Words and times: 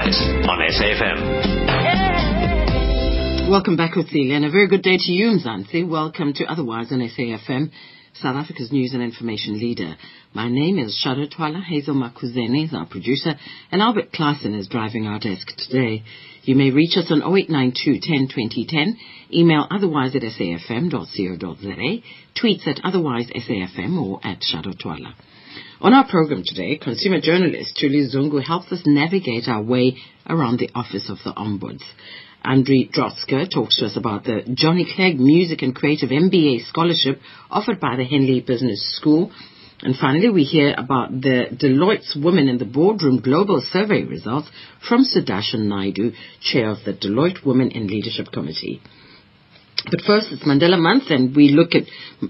Otherwise 0.00 0.48
on 0.48 0.58
SAFM. 0.80 1.18
Welcome 3.50 3.76
back, 3.76 3.92
Utsile, 3.96 4.32
and 4.32 4.46
a 4.46 4.50
very 4.50 4.66
good 4.66 4.82
day 4.82 4.96
to 4.96 5.12
you, 5.12 5.38
Mzansi. 5.38 5.86
Welcome 5.86 6.32
to 6.34 6.44
Otherwise 6.46 6.90
on 6.90 7.00
SAFM, 7.00 7.70
South 8.14 8.36
Africa's 8.36 8.72
news 8.72 8.94
and 8.94 9.02
information 9.02 9.58
leader. 9.58 9.96
My 10.32 10.48
name 10.48 10.78
is 10.78 10.98
Shado 11.04 11.30
Twala. 11.30 11.60
Hazel 11.60 11.94
Makuzene 11.94 12.64
is 12.64 12.72
our 12.72 12.86
producer, 12.86 13.34
and 13.70 13.82
Albert 13.82 14.10
Klassen 14.12 14.58
is 14.58 14.68
driving 14.68 15.06
our 15.06 15.18
desk 15.18 15.48
today. 15.58 16.02
You 16.44 16.54
may 16.54 16.70
reach 16.70 16.96
us 16.96 17.10
on 17.10 17.20
0892 17.20 18.00
10 18.00 18.28
20 18.32 18.66
10, 18.66 18.96
email 19.34 19.66
otherwise 19.70 20.16
at 20.16 20.22
safm.co.za, 20.22 22.02
tweets 22.40 22.66
at 22.66 22.80
otherwise 22.84 23.26
SAFM 23.36 24.00
or 24.00 24.18
at 24.24 24.40
Shado 24.40 24.72
Twala. 24.78 25.14
On 25.82 25.94
our 25.94 26.06
program 26.06 26.42
today, 26.44 26.76
consumer 26.76 27.22
journalist 27.22 27.74
Tuli 27.80 28.06
Zungu 28.06 28.44
helps 28.44 28.70
us 28.70 28.82
navigate 28.84 29.48
our 29.48 29.62
way 29.62 29.96
around 30.28 30.58
the 30.58 30.68
office 30.74 31.08
of 31.08 31.16
the 31.24 31.32
Ombuds. 31.32 31.80
Adri 32.44 32.92
Drotskie 32.92 33.48
talks 33.50 33.78
to 33.78 33.86
us 33.86 33.96
about 33.96 34.24
the 34.24 34.42
Johnny 34.52 34.86
Clegg 34.94 35.18
Music 35.18 35.62
and 35.62 35.74
Creative 35.74 36.10
MBA 36.10 36.68
scholarship 36.68 37.18
offered 37.50 37.80
by 37.80 37.96
the 37.96 38.04
Henley 38.04 38.40
Business 38.40 38.94
School. 38.94 39.32
And 39.80 39.96
finally, 39.96 40.28
we 40.28 40.44
hear 40.44 40.74
about 40.76 41.12
the 41.12 41.46
Deloitte's 41.50 42.14
Women 42.14 42.48
in 42.48 42.58
the 42.58 42.66
Boardroom 42.66 43.22
Global 43.22 43.62
Survey 43.72 44.02
results 44.02 44.50
from 44.86 45.06
Sudarshan 45.06 45.60
Naidu, 45.60 46.12
chair 46.42 46.68
of 46.68 46.84
the 46.84 46.92
Deloitte 46.92 47.46
Women 47.46 47.70
in 47.70 47.86
Leadership 47.86 48.26
Committee. 48.34 48.82
But 49.90 50.02
first, 50.02 50.28
it's 50.30 50.44
Mandela 50.44 50.78
Month, 50.78 51.04
and 51.08 51.34
we 51.34 51.48
look 51.48 51.74
at 51.74 51.84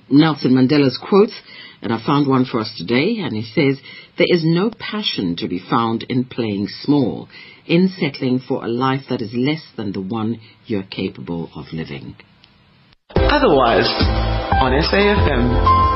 Nelson 0.08 0.52
Mandela's 0.52 0.96
quotes. 1.02 1.34
And 1.82 1.92
I 1.92 2.04
found 2.04 2.26
one 2.26 2.44
for 2.44 2.60
us 2.60 2.72
today, 2.76 3.16
and 3.20 3.34
he 3.34 3.42
says, 3.42 3.82
There 4.18 4.26
is 4.28 4.44
no 4.44 4.70
passion 4.78 5.36
to 5.36 5.48
be 5.48 5.58
found 5.58 6.02
in 6.04 6.24
playing 6.24 6.68
small, 6.82 7.28
in 7.66 7.88
settling 7.88 8.40
for 8.40 8.64
a 8.64 8.68
life 8.68 9.04
that 9.08 9.22
is 9.22 9.32
less 9.32 9.62
than 9.76 9.92
the 9.92 10.02
one 10.02 10.40
you're 10.66 10.82
capable 10.82 11.50
of 11.54 11.66
living. 11.72 12.16
Otherwise, 13.16 13.88
on 14.60 14.72
SAFM. 14.72 15.90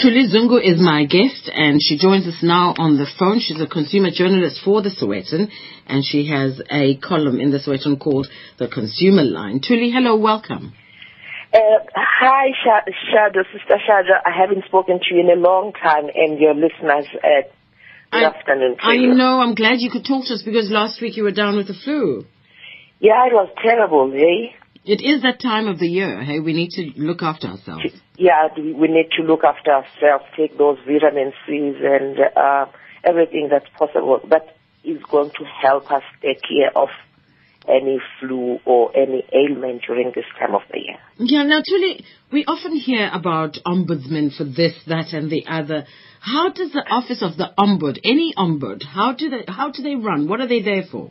Tuli 0.00 0.28
Zungu 0.28 0.58
is 0.62 0.80
my 0.80 1.04
guest, 1.04 1.50
and 1.52 1.80
she 1.82 1.98
joins 1.98 2.26
us 2.26 2.42
now 2.42 2.74
on 2.78 2.96
the 2.96 3.06
phone. 3.18 3.38
She's 3.38 3.60
a 3.60 3.66
consumer 3.66 4.10
journalist 4.10 4.60
for 4.64 4.80
the 4.80 4.88
Sowetan, 4.88 5.50
and 5.86 6.04
she 6.04 6.26
has 6.28 6.60
a 6.70 6.96
column 6.96 7.38
in 7.38 7.50
the 7.50 7.58
Sowetan 7.58 8.00
called 8.00 8.26
The 8.58 8.68
Consumer 8.68 9.24
Line. 9.24 9.60
Tuli, 9.60 9.90
hello, 9.90 10.16
welcome. 10.16 10.72
Uh, 11.52 11.58
hi, 11.96 12.50
Sh- 12.52 12.92
Shado, 13.10 13.42
Sister 13.52 13.76
Shado. 13.88 14.14
I 14.24 14.30
haven't 14.30 14.64
spoken 14.66 15.00
to 15.00 15.14
you 15.14 15.20
in 15.20 15.30
a 15.30 15.40
long 15.40 15.72
time, 15.72 16.04
and 16.14 16.38
your 16.38 16.54
listeners. 16.54 17.06
Uh, 17.14 17.42
good 18.12 18.22
I, 18.22 18.24
afternoon. 18.24 18.76
I 18.80 18.92
you. 18.92 19.14
know, 19.14 19.40
I'm 19.40 19.56
glad 19.56 19.80
you 19.80 19.90
could 19.90 20.04
talk 20.04 20.26
to 20.26 20.34
us 20.34 20.42
because 20.44 20.70
last 20.70 21.00
week 21.00 21.16
you 21.16 21.24
were 21.24 21.32
down 21.32 21.56
with 21.56 21.66
the 21.66 21.74
flu. 21.74 22.24
Yeah, 23.00 23.26
it 23.26 23.32
was 23.32 23.48
terrible, 23.60 24.12
eh? 24.14 24.54
It 24.84 25.02
is 25.02 25.22
that 25.22 25.40
time 25.40 25.66
of 25.66 25.80
the 25.80 25.88
year, 25.88 26.22
hey? 26.22 26.38
We 26.38 26.52
need 26.52 26.70
to 26.70 26.92
look 26.96 27.22
after 27.22 27.48
ourselves. 27.48 27.84
Yeah, 28.16 28.48
we 28.56 28.72
we 28.72 28.86
need 28.86 29.10
to 29.16 29.22
look 29.22 29.42
after 29.42 29.72
ourselves, 29.72 30.24
take 30.36 30.56
those 30.56 30.78
vitamin 30.86 31.32
C's 31.46 31.76
and 31.82 32.16
uh, 32.36 32.66
everything 33.02 33.48
that's 33.50 33.68
possible 33.76 34.20
that 34.30 34.54
is 34.84 35.02
going 35.10 35.30
to 35.30 35.44
help 35.62 35.90
us 35.90 36.02
take 36.22 36.40
care 36.42 36.70
of 36.76 36.88
any 37.70 37.98
flu 38.18 38.58
or 38.64 38.96
any 38.96 39.24
ailment 39.32 39.82
during 39.86 40.12
this 40.14 40.24
time 40.38 40.54
of 40.54 40.62
the 40.72 40.78
year. 40.78 40.96
Yeah, 41.18 41.44
now, 41.44 41.62
Tuli, 41.66 42.04
we 42.32 42.44
often 42.44 42.74
hear 42.76 43.10
about 43.12 43.58
ombudsmen 43.64 44.36
for 44.36 44.44
this, 44.44 44.74
that, 44.86 45.12
and 45.12 45.30
the 45.30 45.44
other. 45.46 45.86
How 46.20 46.50
does 46.50 46.72
the 46.72 46.84
office 46.88 47.22
of 47.22 47.36
the 47.36 47.52
ombud, 47.58 47.98
any 48.04 48.34
ombud, 48.36 48.82
how 48.82 49.14
do 49.14 49.30
they, 49.30 49.44
how 49.48 49.70
do 49.70 49.82
they 49.82 49.94
run? 49.94 50.28
What 50.28 50.40
are 50.40 50.48
they 50.48 50.62
there 50.62 50.84
for? 50.90 51.10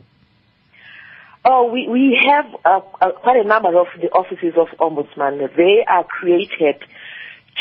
Oh, 1.44 1.70
we, 1.72 1.88
we 1.88 2.18
have 2.28 2.44
uh, 2.64 2.80
uh, 3.00 3.12
quite 3.12 3.44
a 3.44 3.48
number 3.48 3.70
of 3.70 3.86
the 4.00 4.08
offices 4.08 4.54
of 4.58 4.68
ombudsman. 4.78 5.38
They 5.56 5.84
are 5.88 6.04
created 6.04 6.76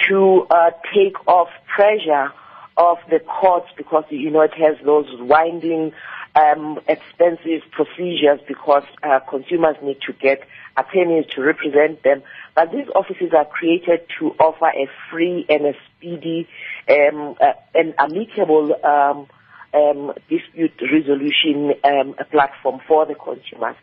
to 0.10 0.46
uh, 0.52 0.72
take 0.94 1.16
off 1.28 1.48
pressure 1.74 2.32
of 2.76 2.98
the 3.10 3.20
courts 3.20 3.68
because, 3.78 4.04
you 4.10 4.32
know, 4.32 4.42
it 4.42 4.54
has 4.54 4.78
those 4.86 5.08
winding, 5.20 5.94
um, 6.36 6.80
expensive 6.88 7.62
procedures 7.72 8.40
because 8.48 8.84
uh, 9.04 9.20
consumers 9.30 9.76
need 9.82 10.00
to 10.08 10.14
get 10.14 10.42
attorneys 10.78 11.26
to 11.36 11.42
represent 11.42 12.04
them. 12.04 12.24
But 12.56 12.72
these 12.72 12.88
offices 12.96 13.32
are 13.36 13.46
created 13.46 14.02
to 14.20 14.32
offer 14.40 14.68
a 14.68 14.88
free 15.10 15.46
and 15.50 15.66
a 15.66 15.74
speedy 15.98 16.48
um, 16.90 17.36
uh, 17.42 17.54
and 17.74 17.94
amicable 17.98 18.76
um, 18.84 19.28
um, 19.74 20.14
dispute 20.30 20.74
resolution 20.82 21.74
um, 21.84 22.16
platform 22.32 22.82
for 22.88 23.06
the 23.06 23.16
consumers. 23.16 23.76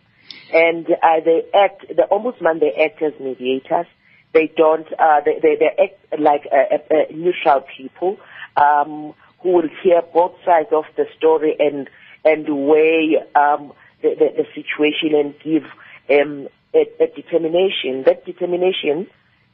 And 0.53 0.87
uh, 0.91 1.21
they 1.25 1.43
act, 1.55 1.87
the 1.89 2.07
ombudsman, 2.11 2.61
they 2.61 2.73
act 2.85 3.03
as 3.03 3.13
mediators. 3.21 3.87
They 4.33 4.53
don't, 4.55 4.87
uh, 4.99 5.21
they, 5.25 5.39
they, 5.41 5.57
they 5.57 5.85
act 5.85 6.21
like 6.21 6.47
uh, 6.53 6.75
uh, 6.75 6.95
uh, 6.95 7.15
neutral 7.15 7.65
people 7.77 8.19
um, 8.57 9.15
who 9.41 9.53
will 9.53 9.69
hear 9.83 10.03
both 10.13 10.33
sides 10.45 10.69
of 10.73 10.85
the 10.97 11.07
story 11.17 11.57
and 11.59 11.89
and 12.27 12.67
weigh 12.67 13.17
um, 13.35 13.73
the, 14.03 14.11
the, 14.19 14.43
the 14.43 14.47
situation 14.55 15.15
and 15.15 15.35
give 15.43 15.65
um, 16.11 16.49
a, 16.75 16.87
a 17.03 17.07
determination. 17.15 18.03
That 18.05 18.27
determination 18.27 19.07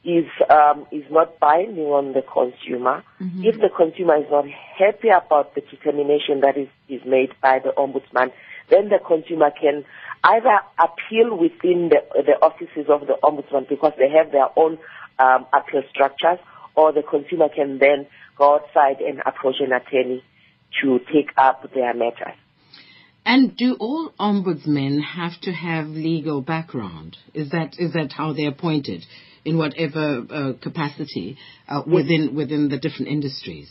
is 0.03 0.25
um, 0.49 0.85
is 0.91 1.05
not 1.09 1.39
binding 1.39 1.85
on 1.85 2.11
the 2.11 2.21
consumer. 2.21 3.03
If 3.45 3.61
the 3.61 3.69
consumer 3.69 4.17
is 4.17 4.29
not 4.29 4.45
happy 4.47 5.09
about 5.09 5.55
the 5.55 5.61
determination 5.61 6.41
that 6.41 6.57
is, 6.57 6.67
is 6.89 7.01
made 7.05 7.31
by 7.41 7.59
the 7.59 7.69
ombudsman, 7.69 8.33
then 8.69 8.89
the 8.89 8.99
consumer 8.99 9.51
can 9.51 9.85
either 10.23 10.59
appeal 10.79 11.37
within 11.37 11.89
the, 11.89 12.01
the 12.23 12.33
offices 12.41 12.87
of 12.89 13.07
the 13.07 13.17
ombudsman 13.23 13.69
because 13.69 13.93
they 13.97 14.09
have 14.09 14.31
their 14.31 14.47
own 14.57 14.77
um, 15.19 15.45
appeal 15.53 15.83
structures, 15.89 16.39
or 16.75 16.91
the 16.91 17.03
consumer 17.03 17.47
can 17.47 17.77
then 17.77 18.07
go 18.37 18.55
outside 18.55 18.99
and 18.99 19.21
approach 19.25 19.55
an 19.59 19.71
attorney 19.71 20.23
to 20.81 20.99
take 21.13 21.31
up 21.37 21.71
their 21.73 21.93
matters. 21.93 22.35
And 23.25 23.55
do 23.55 23.75
all 23.79 24.13
ombudsmen 24.19 25.01
have 25.01 25.39
to 25.41 25.51
have 25.51 25.87
legal 25.87 26.41
background? 26.41 27.17
Is 27.33 27.51
that 27.51 27.75
is 27.79 27.93
that 27.93 28.11
how 28.11 28.33
they're 28.33 28.49
appointed 28.49 29.05
in 29.45 29.57
whatever 29.57 30.25
uh, 30.29 30.53
capacity 30.61 31.37
uh, 31.67 31.83
within 31.85 32.35
within 32.35 32.69
the 32.69 32.77
different 32.77 33.07
industries? 33.07 33.69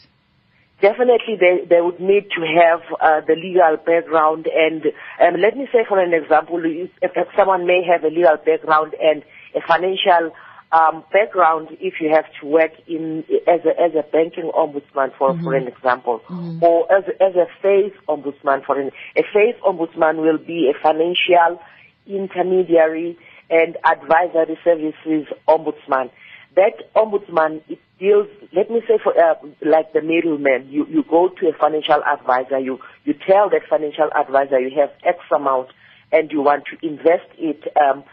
Definitely, 0.81 1.37
they, 1.39 1.65
they 1.71 1.81
would 1.81 2.01
need 2.01 2.27
to 2.35 2.43
have 2.43 2.81
uh, 3.01 3.21
the 3.25 3.37
legal 3.37 3.77
background. 3.77 4.49
And 4.51 4.83
um, 5.23 5.41
let 5.41 5.57
me 5.57 5.69
say, 5.71 5.85
for 5.89 6.01
an 6.01 6.13
example, 6.13 6.61
if 6.65 7.13
someone 7.37 7.67
may 7.69 7.83
have 7.87 8.03
a 8.03 8.09
legal 8.09 8.37
background 8.45 8.95
and 9.01 9.23
a 9.55 9.61
financial 9.65 10.35
um, 10.73 11.05
background, 11.13 11.69
if 11.81 11.95
you 12.01 12.11
have 12.15 12.25
to 12.41 12.47
work 12.47 12.73
in 12.87 13.25
as 13.47 13.61
a, 13.67 13.81
as 13.81 13.93
a 13.95 14.03
banking 14.11 14.51
ombudsman, 14.55 15.15
for 15.19 15.39
for 15.43 15.55
an 15.55 15.69
example, 15.69 16.23
or 16.63 16.91
as 16.91 17.05
a, 17.05 17.23
as 17.23 17.35
a 17.37 17.47
FAIS 17.61 17.93
ombudsman, 18.09 18.65
for 18.65 18.81
an 18.81 18.91
a 19.17 19.23
FAIS 19.33 19.55
ombudsman 19.63 20.17
will 20.17 20.39
be 20.39 20.71
a 20.71 20.83
financial 20.83 21.61
intermediary 22.07 23.19
and 23.51 23.77
advisory 23.85 24.59
services 24.65 25.27
ombudsman. 25.47 26.11
That 26.57 26.93
ombudsman 26.97 27.63
it 27.69 27.79
deals. 27.99 28.29
Let 28.55 28.71
me 28.71 28.81
say, 28.89 28.99
for 29.03 29.13
uh, 29.13 29.35
like 29.61 29.93
the 29.93 30.01
middleman, 30.01 30.69
you 30.71 30.87
you 30.89 31.05
go 31.09 31.29
to 31.29 31.49
a 31.49 31.53
financial 31.53 32.03
advisor. 32.03 32.59
You 32.59 32.79
you 33.05 33.13
tell 33.13 33.51
that 33.51 33.63
financial 33.69 34.09
advisor 34.19 34.59
you 34.59 34.81
have 34.81 34.91
X 35.05 35.19
amount 35.35 35.69
and 36.13 36.31
you 36.31 36.43
want 36.43 36.65
to 36.67 36.87
invest 36.87 37.29
it 37.39 37.65
um, 37.77 38.05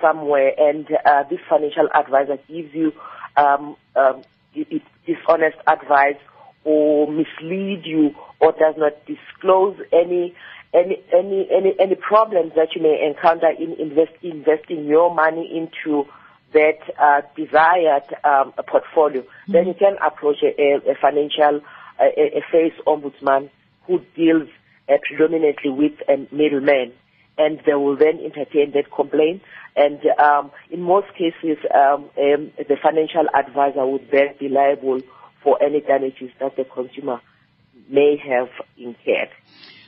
somewhere, 0.00 0.52
and 0.58 0.86
uh, 1.04 1.24
this 1.30 1.40
financial 1.48 1.88
advisor 1.94 2.38
gives 2.48 2.74
you 2.74 2.92
um, 3.36 3.76
um, 3.96 4.22
dishonest 5.06 5.56
advice 5.66 6.16
or 6.64 7.10
mislead 7.10 7.82
you 7.84 8.14
or 8.40 8.52
does 8.52 8.74
not 8.76 8.92
disclose 9.06 9.76
any 9.92 10.34
any 10.74 11.02
any 11.12 11.48
any 11.50 11.74
any 11.78 11.94
problems 11.94 12.52
that 12.56 12.74
you 12.74 12.82
may 12.82 13.04
encounter 13.06 13.50
in 13.50 13.72
invest, 13.74 14.12
investing 14.22 14.86
your 14.86 15.14
money 15.14 15.50
into 15.56 16.06
that 16.52 16.78
uh, 17.00 17.22
desired 17.36 18.04
um, 18.24 18.52
portfolio, 18.66 19.24
then 19.48 19.66
you 19.66 19.74
can 19.74 19.96
approach 20.04 20.42
a, 20.42 20.80
a, 20.88 20.94
financial 21.00 21.62
a, 21.98 22.04
a 22.04 22.38
a 22.38 22.42
FAIS 22.50 22.72
ombudsman 22.86 23.48
who 23.86 24.00
deals 24.14 24.48
uh, 24.88 24.94
predominantly 25.08 25.70
with 25.70 25.92
a 26.08 26.16
middleman, 26.34 26.92
and 27.38 27.60
they 27.66 27.74
will 27.74 27.96
then 27.96 28.20
entertain 28.24 28.72
that 28.72 28.92
complaint. 28.94 29.42
And 29.74 30.00
um, 30.18 30.50
in 30.70 30.82
most 30.82 31.08
cases, 31.14 31.58
um, 31.74 32.10
um, 32.18 32.52
the 32.58 32.76
financial 32.82 33.24
advisor 33.34 33.86
would 33.86 34.08
then 34.10 34.34
be 34.38 34.48
liable 34.48 35.00
for 35.42 35.62
any 35.62 35.80
damages 35.80 36.30
that 36.40 36.56
the 36.56 36.64
consumer 36.64 37.20
may 37.88 38.16
have 38.16 38.48
incurred. 38.76 39.30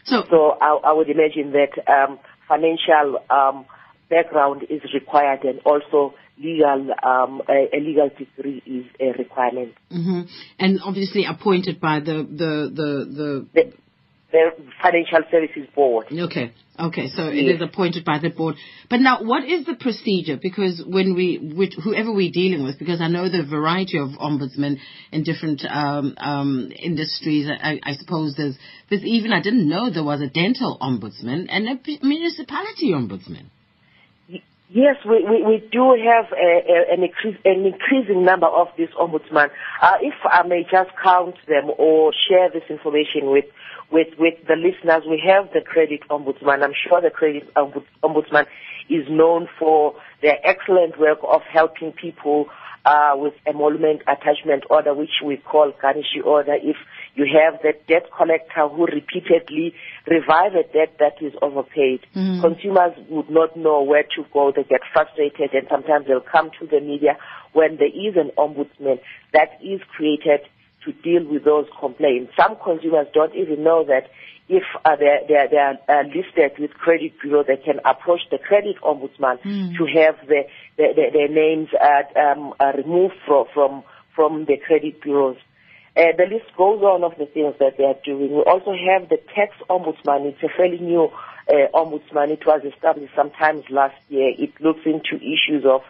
So, 0.05 0.25
So 0.31 0.59
I, 0.61 0.79
I 0.85 0.93
would 0.93 1.09
imagine 1.09 1.53
that 1.53 1.73
um, 1.91 2.19
financial 2.49 3.23
um, 3.31 3.67
background 4.11 4.65
is 4.69 4.83
required, 4.93 5.45
and 5.45 5.61
also 5.65 6.15
legal 6.39 6.91
um, 7.03 7.43
a, 7.49 7.69
a 7.77 7.79
legal 7.81 8.11
degree 8.11 8.63
is 8.67 8.85
a 9.01 9.17
requirement. 9.19 9.75
mhm. 9.91 10.29
and 10.59 10.81
obviously 10.85 11.25
appointed 11.25 11.81
by 11.81 12.01
the 12.01 12.27
the 12.43 12.71
the, 12.75 12.91
the 13.19 13.47
The, 13.55 13.73
the 14.35 14.51
Financial 14.83 15.21
Services 15.31 15.69
Board. 15.75 16.07
Okay. 16.11 16.53
Okay, 16.77 17.07
so 17.07 17.29
yes. 17.29 17.35
it 17.35 17.55
is 17.55 17.63
appointed 17.63 18.05
by 18.05 18.19
the 18.19 18.31
board. 18.31 18.57
But 18.91 18.99
now, 18.99 19.23
what 19.23 19.45
is 19.45 19.65
the 19.65 19.75
procedure? 19.75 20.37
Because 20.43 20.83
when 20.85 21.15
we, 21.15 21.53
which, 21.55 21.75
whoever 21.75 22.13
we're 22.13 22.33
dealing 22.33 22.65
with, 22.65 22.81
because 22.81 23.01
I 23.01 23.07
know 23.07 23.29
the 23.29 23.45
variety 23.49 23.97
of 23.97 24.09
ombudsmen 24.09 24.79
in 25.13 25.23
different 25.23 25.65
um, 25.71 26.15
um, 26.19 26.73
industries. 26.77 27.49
I, 27.49 27.79
I, 27.85 27.95
suppose 27.95 28.35
there's, 28.37 28.57
there's 28.91 29.05
even 29.05 29.33
I 29.33 29.41
didn't 29.41 29.69
know 29.69 29.89
there 29.89 30.03
was 30.03 30.21
a 30.21 30.27
dental 30.27 30.77
ombudsman 30.81 31.47
and 31.49 31.69
a 31.69 32.05
municipality 32.05 32.91
ombudsman. 32.91 33.51
Yes, 34.71 34.97
we, 35.05 35.25
we, 35.25 35.43
we 35.45 35.69
do 35.71 35.95
have 36.09 36.33
a, 36.33 36.37
a, 36.37 36.95
an, 36.95 37.05
increase, 37.05 37.37
an, 37.45 37.67
increasing 37.67 38.25
number 38.25 38.47
of 38.47 38.69
these 38.79 38.89
ombudsmen. 38.99 39.51
Uh, 39.81 39.97
if 40.01 40.15
I 40.25 40.43
may 40.47 40.63
just 40.63 40.91
count 41.03 41.37
them 41.47 41.71
or 41.77 42.13
share 42.29 42.51
this 42.51 42.65
information 42.71 43.31
with 43.31 43.45
with, 43.93 44.09
with 44.19 44.35
the 44.49 44.57
listeners, 44.57 45.03
we 45.09 45.23
have 45.27 45.53
the 45.53 45.61
credit 45.61 46.01
ombudsman. 46.09 46.65
I'm 46.65 46.73
sure 46.89 47.01
the 47.03 47.11
credit 47.11 47.53
ombudsman 47.55 48.47
is 48.89 49.07
known 49.09 49.47
for 49.59 49.95
their 50.23 50.39
excellent 50.43 50.99
work 50.99 51.19
of 51.23 51.43
helping 51.43 51.93
people 51.93 52.47
uh, 52.85 53.13
with 53.15 53.35
emolument 53.47 54.03
attachment 54.09 54.65
order, 54.71 54.95
which 54.95 55.23
we 55.25 55.37
call 55.37 55.73
garnishee 55.73 56.25
order. 56.25 56.55
If 56.55 56.77
you 57.15 57.27
have 57.27 57.63
the 57.63 57.73
debt 57.87 58.11
collector 58.17 58.69
who 58.69 58.87
repeatedly 58.87 59.75
revive 60.07 60.55
a 60.55 60.65
debt 60.73 60.97
that 60.99 61.21
is 61.21 61.33
overpaid, 61.41 62.01
mm-hmm. 62.15 62.41
consumers 62.41 62.93
would 63.09 63.31
not 63.31 63.57
know 63.57 63.83
where 63.83 64.03
to 64.03 64.25
go. 64.33 64.53
They 64.55 64.65
get 64.65 64.81
frustrated, 64.93 65.55
and 65.55 65.67
sometimes 65.71 66.07
they'll 66.07 66.21
come 66.21 66.51
to 66.61 66.67
the 66.67 66.81
media 66.81 67.17
when 67.53 67.77
there 67.77 67.89
is 67.89 68.17
an 68.17 68.33
ombudsman 68.37 68.99
that 69.33 69.59
is 69.63 69.81
created 69.97 70.41
to 70.85 70.93
deal 70.93 71.25
with 71.25 71.45
those 71.45 71.67
complaints. 71.79 72.33
Some 72.37 72.57
consumers 72.63 73.07
don't 73.15 73.35
even 73.35 73.63
know 73.63 73.85
that 73.85 74.11
if 74.49 74.63
uh, 74.85 74.97
they're, 74.97 75.21
they're, 75.27 75.49
they're 75.49 75.79
uh, 75.89 76.03
listed 76.03 76.59
with 76.59 76.73
credit 76.73 77.13
bureau, 77.23 77.45
they 77.47 77.57
can 77.57 77.81
approach 77.85 78.21
the 78.31 78.39
credit 78.39 78.77
ombudsman 78.83 79.41
mm. 79.41 79.77
to 79.79 79.87
have 79.87 80.17
the, 80.29 80.43
the, 80.77 80.93
the, 80.95 81.05
their 81.13 81.29
names 81.29 81.69
uh, 81.81 82.19
um, 82.19 82.53
uh, 82.61 82.73
removed 82.77 83.15
from, 83.27 83.47
from, 83.55 83.83
from 84.15 84.45
the 84.45 84.59
credit 84.67 85.01
bureaus. 85.01 85.39
Uh, 85.97 86.11
the 86.19 86.25
list 86.25 86.51
goes 86.57 86.83
on 86.83 87.05
of 87.05 87.17
the 87.19 87.27
things 87.27 87.55
that 87.61 87.77
they 87.79 87.85
are 87.85 87.99
doing. 88.05 88.35
We 88.35 88.43
also 88.43 88.73
have 88.75 89.09
the 89.09 89.19
tax 89.35 89.55
ombudsman. 89.71 90.27
It's 90.27 90.43
a 90.43 90.49
fairly 90.57 90.79
new 90.79 91.09
uh, 91.49 91.71
ombudsman. 91.73 92.31
It 92.31 92.45
was 92.45 92.63
established 92.65 93.15
sometimes 93.15 93.65
last 93.71 93.95
year. 94.09 94.33
It 94.37 94.61
looks 94.61 94.81
into 94.85 95.17
issues 95.17 95.65
of 95.65 95.83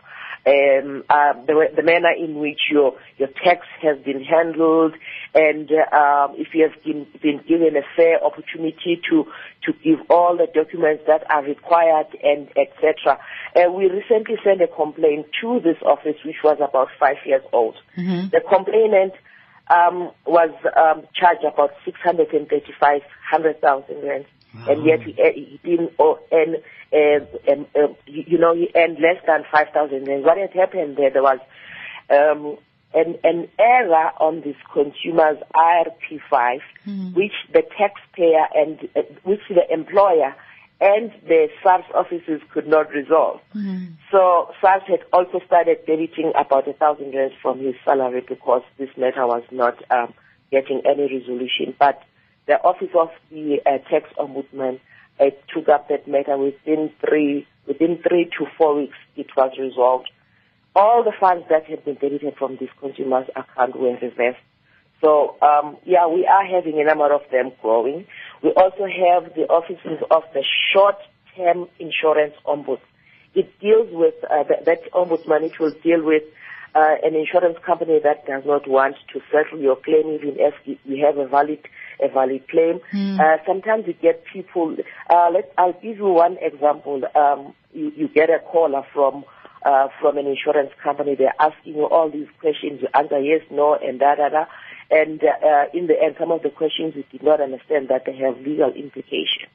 um, 0.46 1.04
uh, 1.08 1.32
the, 1.46 1.68
the, 1.74 1.82
manner 1.82 2.12
in 2.12 2.38
which 2.38 2.60
your 2.70 2.98
your 3.16 3.28
tax 3.42 3.66
has 3.80 3.96
been 4.04 4.22
handled, 4.22 4.92
and 5.34 5.70
uh, 5.72 6.28
if 6.34 6.48
you 6.52 6.68
have 6.68 6.84
been, 6.84 7.06
been 7.22 7.40
given 7.48 7.74
a 7.76 7.82
fair 7.96 8.22
opportunity 8.22 9.00
to 9.08 9.24
to 9.64 9.72
give 9.82 10.00
all 10.10 10.36
the 10.36 10.46
documents 10.52 11.04
that 11.06 11.24
are 11.30 11.42
required, 11.42 12.08
and 12.22 12.48
etc. 12.58 13.18
Uh, 13.56 13.72
we 13.72 13.88
recently 13.88 14.36
sent 14.44 14.60
a 14.60 14.68
complaint 14.68 15.26
to 15.40 15.60
this 15.60 15.78
office, 15.82 16.16
which 16.26 16.42
was 16.44 16.58
about 16.60 16.88
five 17.00 17.16
years 17.24 17.42
old. 17.50 17.76
Mm-hmm. 17.96 18.28
The 18.28 18.42
complainant 18.46 19.14
um, 19.68 20.10
was 20.26 20.50
um, 20.76 21.06
charged 21.14 21.44
about 21.44 21.70
six 21.84 21.98
hundred 22.00 22.32
and 22.32 22.48
thirty-five 22.48 23.02
hundred 23.30 23.60
thousand 23.60 24.02
rand, 24.02 24.26
wow. 24.54 24.66
and 24.68 24.84
yet 24.84 25.02
he, 25.02 25.12
he 25.12 25.60
didn't 25.62 25.92
owe, 25.98 26.18
and 26.30 26.56
uh, 26.94 27.52
um, 27.52 27.66
uh, 27.74 27.88
you 28.06 28.38
know, 28.38 28.54
he 28.54 28.70
earned 28.76 28.98
less 29.00 29.20
than 29.26 29.44
5,000 29.50 30.06
rand. 30.06 30.24
What 30.24 30.38
had 30.38 30.52
happened 30.52 30.96
there, 30.96 31.10
there 31.10 31.22
was 31.22 31.40
um, 32.08 32.56
an, 32.94 33.18
an 33.24 33.48
error 33.58 34.12
on 34.20 34.42
this 34.42 34.56
consumer's 34.72 35.38
IRP5, 35.54 36.60
mm. 36.86 37.14
which 37.14 37.32
the 37.52 37.62
taxpayer 37.76 38.46
and 38.54 38.88
uh, 38.94 39.02
which 39.24 39.40
the 39.48 39.72
employer 39.72 40.36
and 40.80 41.12
the 41.26 41.48
SARS 41.62 41.84
offices 41.94 42.40
could 42.52 42.66
not 42.66 42.90
resolve. 42.90 43.40
Mm. 43.54 43.94
So 44.10 44.50
SARS 44.60 44.82
had 44.86 45.00
also 45.12 45.40
started 45.46 45.86
debiting 45.86 46.32
about 46.38 46.68
a 46.68 46.72
thousand 46.72 47.14
rand 47.14 47.32
from 47.40 47.60
his 47.60 47.74
salary 47.84 48.24
because 48.26 48.62
this 48.78 48.90
matter 48.96 49.26
was 49.26 49.44
not 49.50 49.78
um, 49.90 50.12
getting 50.50 50.82
any 50.84 51.18
resolution. 51.18 51.74
But 51.78 52.02
the 52.46 52.60
office 52.60 52.90
of 52.94 53.10
the 53.30 53.60
uh, 53.64 53.78
tax 53.88 54.10
ombudsman 54.18 54.80
uh, 55.20 55.26
took 55.52 55.68
up 55.68 55.88
that 55.88 56.08
matter 56.08 56.36
within 56.36 56.90
three 57.00 57.46
within 57.66 57.98
three 58.06 58.28
to 58.38 58.46
four 58.58 58.76
weeks. 58.76 58.96
It 59.16 59.28
was 59.36 59.52
resolved. 59.58 60.10
All 60.76 61.04
the 61.04 61.12
funds 61.18 61.46
that 61.50 61.66
had 61.66 61.84
been 61.84 61.94
debited 61.94 62.34
from 62.36 62.56
this 62.56 62.68
consumer's 62.80 63.28
account 63.36 63.78
were 63.78 63.96
reversed. 64.02 64.40
So 65.02 65.36
um, 65.40 65.76
yeah, 65.84 66.08
we 66.08 66.26
are 66.26 66.44
having 66.44 66.80
a 66.80 66.84
number 66.84 67.12
of 67.12 67.22
them 67.30 67.52
growing. 67.62 68.06
We 68.44 68.52
also 68.52 68.84
have 68.84 69.34
the 69.34 69.48
offices 69.48 70.04
of 70.10 70.22
the 70.34 70.44
short-term 70.70 71.66
insurance 71.78 72.34
ombuds. 72.44 72.82
It 73.34 73.58
deals 73.58 73.88
with 73.90 74.14
uh, 74.22 74.42
that, 74.44 74.66
that 74.66 74.92
ombudsman. 74.92 75.44
It 75.44 75.58
will 75.58 75.72
deal 75.82 76.04
with 76.04 76.24
uh, 76.74 76.96
an 77.02 77.14
insurance 77.14 77.56
company 77.64 78.00
that 78.04 78.26
does 78.26 78.44
not 78.44 78.68
want 78.68 78.96
to 79.14 79.22
settle 79.32 79.58
your 79.60 79.76
claim 79.76 80.08
even 80.08 80.36
if 80.38 80.54
you 80.84 81.06
have 81.06 81.16
a 81.16 81.26
valid 81.26 81.60
a 82.02 82.08
valid 82.08 82.46
claim. 82.48 82.80
Mm. 82.92 83.18
Uh, 83.18 83.42
sometimes 83.46 83.86
you 83.86 83.94
get 83.94 84.24
people. 84.30 84.76
Uh, 85.08 85.30
let 85.32 85.50
I'll 85.56 85.72
give 85.72 85.96
you 85.96 86.08
one 86.08 86.36
example. 86.42 87.00
Um, 87.14 87.54
you, 87.72 87.92
you 87.96 88.08
get 88.08 88.28
a 88.28 88.40
caller 88.40 88.84
from 88.92 89.24
uh, 89.64 89.88
from 90.00 90.18
an 90.18 90.26
insurance 90.26 90.70
company. 90.82 91.14
They're 91.14 91.34
asking 91.40 91.76
you 91.76 91.86
all 91.86 92.10
these 92.10 92.28
questions. 92.40 92.82
You 92.82 92.88
answer 92.92 93.20
yes, 93.20 93.40
no, 93.50 93.74
and 93.74 93.98
da 93.98 94.16
da 94.16 94.28
da. 94.28 94.44
And 94.90 95.22
uh, 95.22 95.64
in 95.72 95.86
the 95.86 96.00
end, 96.00 96.16
some 96.18 96.30
of 96.30 96.42
the 96.42 96.50
questions 96.50 96.94
we 96.94 97.06
did 97.10 97.22
not 97.22 97.40
understand 97.40 97.88
that 97.88 98.04
they 98.04 98.16
have 98.16 98.38
legal 98.38 98.70
implications. 98.72 99.50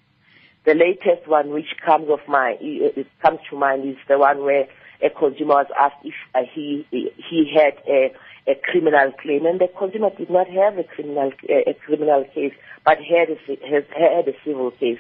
The 0.66 0.74
latest 0.74 1.28
one, 1.28 1.52
which 1.52 1.78
comes 1.86 2.10
of 2.10 2.20
mind, 2.28 2.58
it 2.62 3.08
comes 3.22 3.40
to 3.50 3.58
mind, 3.58 3.88
is 3.88 3.96
the 4.08 4.18
one 4.18 4.44
where 4.44 4.68
a 5.02 5.10
consumer 5.10 5.56
was 5.56 5.68
asked 5.80 6.04
if 6.04 6.14
uh, 6.36 6.42
he 6.54 6.86
he 6.92 7.52
had 7.56 7.78
a 7.88 8.14
a 8.48 8.56
criminal 8.64 9.12
claim, 9.22 9.46
and 9.46 9.60
the 9.60 9.68
consumer 9.68 10.10
did 10.18 10.30
not 10.30 10.48
have 10.48 10.78
a 10.78 10.84
criminal 10.84 11.32
a 11.50 11.74
criminal 11.86 12.26
case, 12.34 12.54
but 12.84 12.98
had 12.98 13.30
a, 13.30 13.38
has 13.68 13.84
had 13.96 14.28
a 14.28 14.34
civil 14.44 14.72
case. 14.72 15.00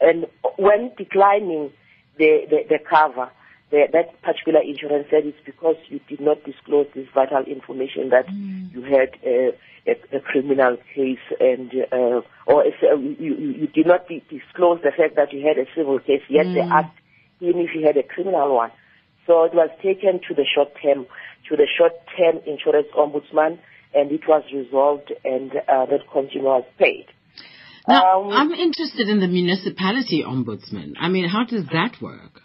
And 0.00 0.26
when 0.56 0.92
declining 0.96 1.72
the 2.16 2.46
the, 2.48 2.64
the 2.68 2.78
cover, 2.78 3.30
the, 3.70 3.88
that 3.92 4.20
particular 4.22 4.60
insurance 4.60 5.06
said 5.10 5.24
it's 5.24 5.38
because 5.44 5.76
you 5.88 6.00
did 6.08 6.20
not 6.20 6.44
disclose 6.44 6.86
this 6.94 7.08
vital 7.14 7.42
information 7.44 8.10
that 8.10 8.26
mm. 8.26 8.72
you 8.72 8.82
had 8.82 9.16
a, 9.24 9.56
a, 9.86 10.16
a, 10.16 10.20
criminal 10.20 10.76
case 10.94 11.24
and 11.40 11.72
uh, 11.92 12.20
or 12.46 12.64
a, 12.64 12.98
you, 12.98 13.34
you, 13.34 13.66
did 13.66 13.86
not 13.86 14.06
disclose 14.08 14.80
the 14.82 14.92
fact 14.96 15.16
that 15.16 15.32
you 15.32 15.46
had 15.46 15.58
a 15.58 15.66
civil 15.74 15.98
case. 15.98 16.22
Yet 16.28 16.46
mm. 16.46 16.54
they 16.54 16.60
asked 16.60 16.96
even 17.40 17.60
if 17.60 17.70
you 17.74 17.84
had 17.86 17.96
a 17.96 18.02
criminal 18.02 18.54
one. 18.54 18.70
So 19.26 19.44
it 19.44 19.54
was 19.54 19.70
taken 19.82 20.20
to 20.28 20.34
the 20.34 20.44
short 20.54 20.70
term 20.82 21.06
to 21.48 21.56
the 21.56 21.66
short-term 21.78 22.42
insurance 22.46 22.88
ombudsman, 22.96 23.58
and 23.94 24.10
it 24.10 24.22
was 24.26 24.42
resolved, 24.52 25.12
and 25.24 25.52
uh, 25.52 25.86
that 25.86 26.00
consumer 26.12 26.60
was 26.60 26.64
paid. 26.78 27.06
Now, 27.86 28.24
um, 28.24 28.32
I'm 28.32 28.52
interested 28.52 29.08
in 29.08 29.20
the 29.20 29.28
municipality 29.28 30.24
ombudsman. 30.26 30.94
I 30.98 31.08
mean, 31.08 31.28
how 31.28 31.44
does 31.44 31.66
that 31.72 32.00
work? 32.00 32.40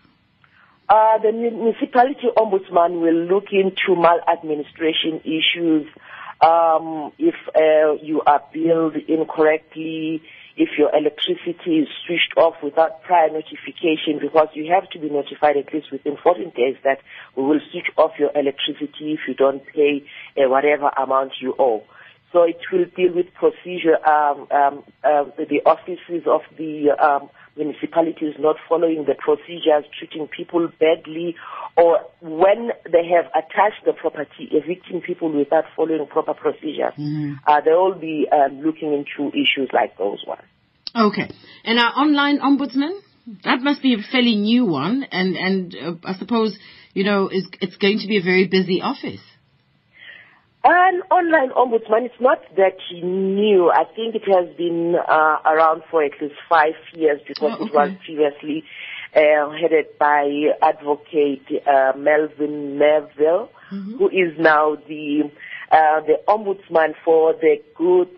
Uh, 0.90 1.20
the 1.20 1.32
municipality 1.32 2.28
ombudsman 2.36 3.00
will 3.00 3.14
look 3.30 3.46
into 3.52 3.96
maladministration 3.96 5.22
issues. 5.24 5.86
Um, 6.42 7.12
if 7.20 7.36
uh, 7.54 8.02
you 8.02 8.22
are 8.26 8.42
billed 8.52 8.96
incorrectly, 9.08 10.24
if 10.58 10.70
your 10.80 10.90
electricity 10.96 11.80
is 11.80 11.88
switched 12.08 12.34
off 12.38 12.56
without 12.64 13.04
prior 13.04 13.30
notification 13.30 14.18
because 14.20 14.48
you 14.54 14.72
have 14.74 14.90
to 14.90 15.00
be 15.00 15.10
notified 15.10 15.58
at 15.58 15.72
least 15.72 15.92
within 15.92 16.18
14 16.24 16.52
days 16.56 16.76
that 16.84 17.00
we 17.38 17.44
will 17.44 17.62
switch 17.72 17.88
off 17.96 18.12
your 18.18 18.32
electricity 18.36 19.14
if 19.14 19.20
you 19.28 19.36
don't 19.36 19.64
pay 19.68 20.04
uh, 20.38 20.50
whatever 20.50 20.90
amount 20.98 21.34
you 21.40 21.54
owe. 21.60 21.84
So 22.34 22.44
it 22.44 22.58
will 22.72 22.86
deal 22.96 23.14
with 23.14 23.28
procedure, 23.36 23.98
um, 24.08 24.48
um, 24.52 24.84
uh, 25.04 25.26
the 25.38 25.62
offices 25.66 26.28
of 26.28 26.42
the 26.58 26.92
um, 26.92 27.30
municipalities 27.60 28.34
not 28.40 28.56
following 28.68 29.06
the 29.06 29.14
procedures, 29.14 29.86
treating 30.00 30.28
people 30.28 30.68
badly, 30.80 31.36
or 31.78 32.00
when 32.22 32.72
they 32.86 33.06
have 33.14 33.28
attached 33.36 33.86
the 33.86 33.94
property, 33.94 34.50
evicting 34.52 35.02
people 35.02 35.32
without 35.32 35.66
following 35.76 36.08
proper 36.08 36.34
procedures. 36.34 36.96
Mm-hmm. 36.98 37.34
Uh, 37.46 37.62
they 37.62 37.72
will 37.72 38.00
be 38.00 38.28
um, 38.32 38.62
looking 38.62 38.94
into 38.94 39.30
issues 39.30 39.70
like 39.74 39.98
those 39.98 40.24
ones. 40.26 40.42
Okay. 40.96 41.30
And 41.64 41.78
our 41.78 41.92
online 41.92 42.40
ombudsman? 42.40 43.00
That 43.44 43.60
must 43.62 43.84
be 43.84 43.94
a 43.94 43.98
fairly 44.12 44.36
new 44.36 44.66
one, 44.66 45.06
and 45.12 45.36
and 45.36 45.76
uh, 45.76 45.94
I 46.04 46.18
suppose 46.18 46.58
you 46.96 47.04
know 47.04 47.28
is 47.28 47.48
it's 47.62 47.78
going 47.78 48.00
to 48.00 48.08
be 48.08 48.18
a 48.18 48.24
very 48.24 48.48
busy 48.48 48.82
office. 48.82 49.22
An 50.62 51.02
online 51.10 51.52
ombudsman, 51.52 52.06
it's 52.06 52.20
not 52.20 52.42
that 52.58 52.78
new. 52.92 53.72
I 53.72 53.86
think 53.96 54.16
it 54.16 54.24
has 54.28 54.54
been 54.58 54.94
uh, 54.96 55.38
around 55.46 55.84
for 55.90 56.04
at 56.04 56.12
least 56.22 56.36
five 56.50 56.74
years 56.94 57.22
because 57.26 57.54
oh, 57.58 57.64
okay. 57.64 57.66
it 57.66 57.74
was 57.74 57.92
previously 58.04 58.64
uh, 59.16 59.52
headed 59.52 59.86
by 59.98 60.28
Advocate 60.62 61.46
uh, 61.66 61.94
Melvin 61.98 62.78
Neville, 62.78 63.50
mm-hmm. 63.72 63.98
who 63.98 64.10
is 64.10 64.38
now 64.38 64.76
the 64.76 65.32
uh, 65.72 66.02
the 66.02 66.20
ombudsman 66.28 66.94
for 67.06 67.34
the 67.34 67.62
good 67.76 68.10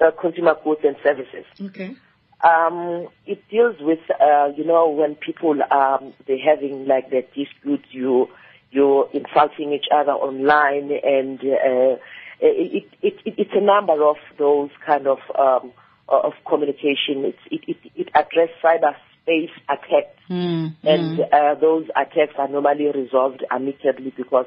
uh, 0.00 0.10
consumer 0.20 0.54
goods 0.62 0.80
and 0.84 0.96
services. 1.02 1.46
Okay. 1.60 1.96
Um, 2.44 3.08
it 3.26 3.42
deals 3.48 3.76
with, 3.80 3.98
uh, 4.10 4.50
you 4.56 4.64
know, 4.64 4.90
when 4.90 5.14
people 5.16 5.58
um, 5.72 6.12
they're 6.26 6.38
having 6.38 6.86
like 6.86 7.10
their 7.10 7.22
disputes, 7.22 7.86
you 7.90 8.28
you're 8.70 9.08
insulting 9.12 9.72
each 9.72 9.86
other 9.94 10.12
online, 10.12 10.90
and 11.02 11.40
uh, 11.40 11.96
it, 12.40 12.84
it, 13.02 13.14
it, 13.24 13.34
it's 13.38 13.50
a 13.54 13.60
number 13.60 14.02
of 14.04 14.16
those 14.38 14.70
kind 14.84 15.06
of 15.06 15.18
um, 15.38 15.72
of 16.08 16.32
communication. 16.46 17.24
It's, 17.24 17.38
it, 17.50 17.60
it, 17.66 17.92
it 17.96 18.08
addresses 18.14 18.54
cyberspace 18.62 19.50
attacks, 19.68 20.14
Mm, 20.30 20.74
and 20.84 21.20
uh, 21.20 21.54
those 21.58 21.86
attacks 21.96 22.34
are 22.36 22.48
normally 22.48 22.86
resolved 22.94 23.42
amicably 23.50 24.12
because 24.14 24.44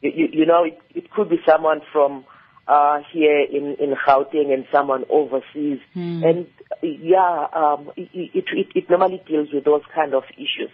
you, 0.00 0.12
you, 0.14 0.28
you 0.30 0.46
know 0.46 0.62
it, 0.62 0.78
it 0.94 1.10
could 1.10 1.28
be 1.28 1.38
someone 1.44 1.80
from 1.92 2.24
uh, 2.68 3.00
here 3.12 3.40
in 3.40 3.74
in 3.80 3.94
Gauteng 4.06 4.54
and 4.54 4.64
someone 4.70 5.04
overseas, 5.10 5.80
Hmm. 5.92 6.22
and 6.22 6.46
yeah, 6.82 7.46
um, 7.52 7.90
it, 7.96 8.08
it, 8.14 8.44
it 8.52 8.66
it 8.76 8.90
normally 8.90 9.20
deals 9.26 9.48
with 9.52 9.64
those 9.64 9.82
kind 9.92 10.14
of 10.14 10.22
issues. 10.36 10.70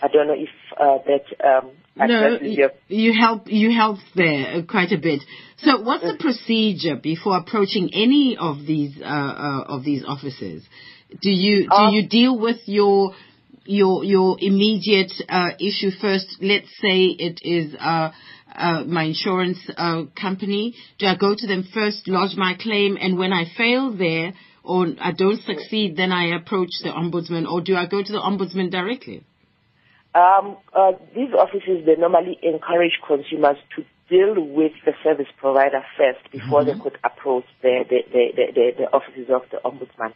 I 0.00 0.08
don't 0.08 0.26
know 0.28 0.34
if 0.34 0.48
uh, 0.78 0.98
that 1.06 1.24
um, 1.44 1.70
No, 1.96 2.38
you 2.88 3.12
help 3.18 3.48
you 3.48 3.72
help 3.72 3.98
there 4.14 4.56
uh, 4.56 4.62
quite 4.62 4.92
a 4.92 4.98
bit. 4.98 5.22
So, 5.58 5.80
what's 5.80 6.04
the 6.04 6.16
procedure 6.18 6.96
before 6.96 7.36
approaching 7.36 7.90
any 7.92 8.36
of 8.38 8.58
these 8.66 8.96
uh, 9.00 9.04
uh, 9.04 9.64
of 9.68 9.84
these 9.84 10.04
offices? 10.06 10.62
Do 11.20 11.30
you 11.30 11.64
do 11.64 11.74
Uh, 11.74 11.90
you 11.90 12.08
deal 12.08 12.38
with 12.38 12.60
your 12.66 13.14
your 13.64 14.04
your 14.04 14.36
immediate 14.40 15.12
uh, 15.28 15.50
issue 15.58 15.90
first? 15.90 16.36
Let's 16.40 16.70
say 16.80 16.98
it 17.28 17.40
is 17.42 17.74
uh, 17.74 18.10
uh, 18.54 18.84
my 18.84 19.04
insurance 19.04 19.58
uh, 19.76 20.04
company. 20.20 20.74
Do 20.98 21.06
I 21.06 21.16
go 21.16 21.34
to 21.36 21.46
them 21.46 21.64
first, 21.74 22.06
lodge 22.06 22.36
my 22.36 22.54
claim, 22.54 22.96
and 23.00 23.18
when 23.18 23.32
I 23.32 23.44
fail 23.56 23.90
there 23.92 24.34
or 24.62 24.86
I 25.00 25.12
don't 25.12 25.42
succeed, 25.42 25.96
then 25.96 26.12
I 26.12 26.36
approach 26.36 26.70
the 26.82 26.90
ombudsman, 26.90 27.50
or 27.50 27.62
do 27.62 27.74
I 27.74 27.86
go 27.86 28.02
to 28.02 28.12
the 28.12 28.20
ombudsman 28.20 28.70
directly? 28.70 29.24
Um, 30.14 30.56
uh, 30.72 30.92
these 31.14 31.32
offices, 31.32 31.84
they 31.86 31.96
normally 31.96 32.38
encourage 32.42 32.98
consumers 33.06 33.56
to 33.76 33.84
deal 34.08 34.40
with 34.40 34.72
the 34.84 34.92
service 35.04 35.26
provider 35.36 35.84
first 35.96 36.30
before 36.32 36.64
they 36.64 36.72
could 36.82 36.98
approach 37.04 37.44
the, 37.62 37.84
the, 37.88 37.98
the, 38.10 38.24
the, 38.34 38.52
the, 38.54 38.72
the 38.78 38.84
offices 38.92 39.28
of 39.28 39.42
the 39.50 39.58
ombudsman. 39.64 40.14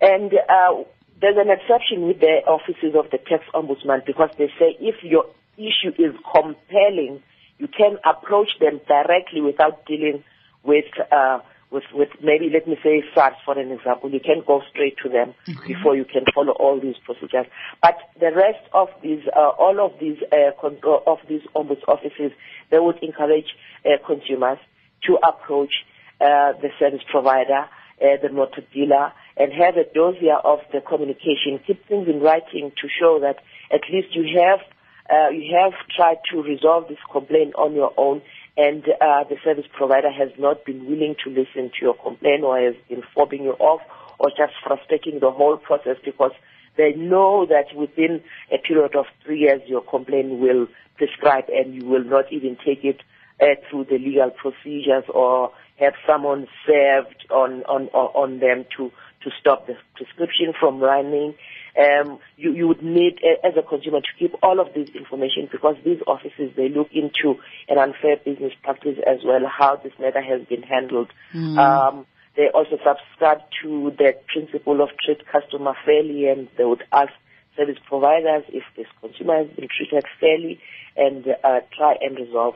And 0.00 0.32
uh, 0.32 0.84
there's 1.20 1.36
an 1.36 1.50
exception 1.50 2.06
with 2.06 2.20
the 2.20 2.42
offices 2.46 2.94
of 2.94 3.10
the 3.10 3.18
tax 3.18 3.44
ombudsman 3.52 4.06
because 4.06 4.30
they 4.38 4.48
say 4.58 4.76
if 4.80 5.02
your 5.02 5.26
issue 5.58 5.90
is 5.98 6.14
compelling, 6.32 7.22
you 7.58 7.68
can 7.68 7.98
approach 8.04 8.50
them 8.60 8.80
directly 8.86 9.40
without 9.40 9.86
dealing 9.86 10.22
with 10.62 10.84
uh, 11.10 11.40
with 11.70 11.84
with 11.92 12.08
maybe 12.22 12.48
let 12.52 12.66
me 12.66 12.76
say 12.82 13.02
SARS 13.14 13.34
for 13.44 13.58
an 13.58 13.72
example. 13.72 14.10
You 14.10 14.20
can 14.20 14.42
go 14.46 14.62
straight 14.70 14.96
to 15.02 15.08
them 15.08 15.34
before 15.66 15.96
you 15.96 16.04
can 16.04 16.24
follow 16.34 16.52
all 16.52 16.80
these 16.80 16.96
procedures. 17.04 17.46
But 17.82 17.98
the 18.20 18.32
rest 18.34 18.62
of 18.72 18.88
these, 19.02 19.22
uh, 19.34 19.50
all 19.58 19.84
of 19.84 19.98
these 20.00 20.18
uh, 20.32 20.52
con- 20.60 20.78
uh, 20.84 21.10
of 21.10 21.18
these 21.28 21.42
ombuds 21.54 21.82
offices, 21.88 22.32
they 22.70 22.78
would 22.78 23.02
encourage 23.02 23.46
uh, 23.84 23.98
consumers 24.06 24.58
to 25.04 25.18
approach 25.26 25.72
uh, 26.20 26.52
the 26.62 26.70
service 26.78 27.02
provider, 27.10 27.66
uh, 28.00 28.16
the 28.22 28.30
motor 28.30 28.62
dealer, 28.72 29.12
and 29.36 29.52
have 29.52 29.76
a 29.76 29.84
dossier 29.92 30.34
of 30.44 30.60
the 30.72 30.80
communication. 30.80 31.60
Keep 31.66 31.86
things 31.88 32.08
in 32.08 32.20
writing 32.20 32.72
to 32.80 32.88
show 32.88 33.20
that 33.20 33.36
at 33.72 33.82
least 33.92 34.14
you 34.14 34.40
have 34.40 34.60
uh, 35.08 35.28
you 35.30 35.54
have 35.54 35.72
tried 35.94 36.18
to 36.32 36.42
resolve 36.42 36.88
this 36.88 36.98
complaint 37.12 37.54
on 37.54 37.74
your 37.74 37.92
own 37.96 38.22
and 38.56 38.84
uh, 39.00 39.24
the 39.28 39.36
service 39.44 39.66
provider 39.76 40.10
has 40.10 40.30
not 40.38 40.64
been 40.64 40.86
willing 40.86 41.14
to 41.24 41.30
listen 41.30 41.70
to 41.70 41.82
your 41.82 41.94
complaint 41.94 42.42
or 42.42 42.58
has 42.58 42.74
been 42.88 43.02
fobbing 43.14 43.42
you 43.44 43.52
off 43.58 43.82
or 44.18 44.30
just 44.30 44.54
frustrating 44.66 45.20
the 45.20 45.30
whole 45.30 45.56
process 45.58 45.96
because 46.04 46.32
they 46.76 46.92
know 46.92 47.46
that 47.46 47.74
within 47.76 48.22
a 48.52 48.58
period 48.58 48.94
of 48.94 49.06
three 49.24 49.40
years 49.40 49.60
your 49.66 49.82
complaint 49.82 50.38
will 50.38 50.66
prescribe 50.96 51.44
and 51.48 51.74
you 51.74 51.84
will 51.84 52.04
not 52.04 52.32
even 52.32 52.56
take 52.64 52.84
it 52.84 53.00
uh, 53.40 53.46
through 53.68 53.84
the 53.84 53.98
legal 53.98 54.30
procedures 54.30 55.04
or 55.12 55.52
have 55.78 55.92
someone 56.06 56.46
served 56.66 57.26
on, 57.30 57.62
on, 57.64 57.88
on 57.88 58.40
them 58.40 58.64
to, 58.76 58.90
to 59.22 59.30
stop 59.38 59.66
the 59.66 59.74
prescription 59.94 60.54
from 60.58 60.80
running 60.80 61.34
um, 61.78 62.18
you, 62.36 62.52
you 62.52 62.68
would 62.68 62.82
need, 62.82 63.20
as 63.44 63.52
a 63.56 63.62
consumer, 63.62 64.00
to 64.00 64.18
keep 64.18 64.34
all 64.42 64.60
of 64.60 64.72
this 64.74 64.88
information 64.94 65.48
because 65.50 65.76
these 65.84 66.00
offices, 66.06 66.52
they 66.56 66.68
look 66.68 66.88
into 66.92 67.38
an 67.68 67.78
unfair 67.78 68.16
business 68.24 68.52
practice 68.62 68.98
as 69.06 69.18
well, 69.24 69.40
how 69.46 69.76
this 69.76 69.92
matter 70.00 70.22
has 70.22 70.46
been 70.46 70.62
handled. 70.62 71.10
Um, 71.58 72.06
they 72.36 72.48
also 72.52 72.78
subscribe 72.84 73.40
to 73.62 73.92
the 73.96 74.14
principle 74.32 74.82
of 74.82 74.90
treat 75.04 75.26
customer 75.26 75.74
fairly 75.84 76.28
and 76.28 76.48
they 76.56 76.64
would 76.64 76.84
ask 76.92 77.12
service 77.56 77.78
providers 77.88 78.44
if 78.48 78.62
this 78.76 78.86
consumer 79.00 79.38
has 79.38 79.48
been 79.56 79.68
treated 79.74 80.04
fairly 80.20 80.60
and 80.96 81.26
uh, 81.42 81.60
try 81.76 81.96
and 82.00 82.16
resolve 82.16 82.54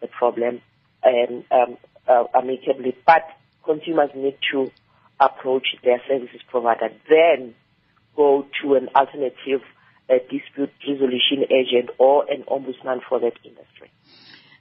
the 0.00 0.06
problem 0.06 0.60
and, 1.02 1.44
um, 1.50 1.78
uh, 2.06 2.24
amicably. 2.34 2.96
But 3.06 3.24
consumers 3.64 4.10
need 4.14 4.36
to 4.52 4.70
approach 5.18 5.76
their 5.82 6.02
services 6.08 6.40
provider. 6.50 6.90
Then 7.08 7.54
go 8.16 8.46
to 8.62 8.74
an 8.74 8.88
alternative 8.94 9.62
uh, 10.08 10.14
dispute 10.30 10.70
resolution 10.88 11.44
agent 11.50 11.90
or 11.98 12.24
an 12.30 12.44
ombudsman 12.48 13.00
for 13.08 13.20
that 13.20 13.34
industry. 13.44 13.90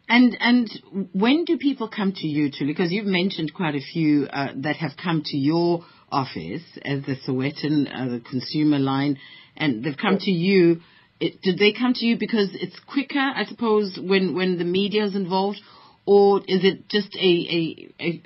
And 0.07 0.35
and 0.39 0.69
when 1.13 1.45
do 1.45 1.57
people 1.57 1.87
come 1.87 2.11
to 2.11 2.27
you 2.27 2.51
to? 2.51 2.65
Because 2.65 2.91
you've 2.91 3.05
mentioned 3.05 3.53
quite 3.53 3.75
a 3.75 3.79
few 3.79 4.27
uh, 4.27 4.49
that 4.57 4.75
have 4.77 4.91
come 5.01 5.21
to 5.25 5.37
your 5.37 5.85
office 6.11 6.63
as 6.83 7.05
the 7.05 7.15
Sowetan, 7.25 7.87
uh, 7.87 8.09
the 8.09 8.19
consumer 8.19 8.77
line, 8.77 9.17
and 9.55 9.83
they've 9.83 9.97
come 9.97 10.17
to 10.19 10.31
you. 10.31 10.81
It, 11.19 11.41
did 11.41 11.59
they 11.59 11.71
come 11.71 11.93
to 11.93 12.05
you 12.05 12.17
because 12.17 12.49
it's 12.53 12.77
quicker, 12.79 13.19
I 13.19 13.45
suppose, 13.45 13.97
when 14.01 14.35
when 14.35 14.57
the 14.57 14.65
media 14.65 15.05
is 15.05 15.15
involved, 15.15 15.61
or 16.05 16.39
is 16.39 16.65
it 16.65 16.89
just 16.89 17.15
a 17.15 17.19
a, 17.19 18.03
a 18.03 18.23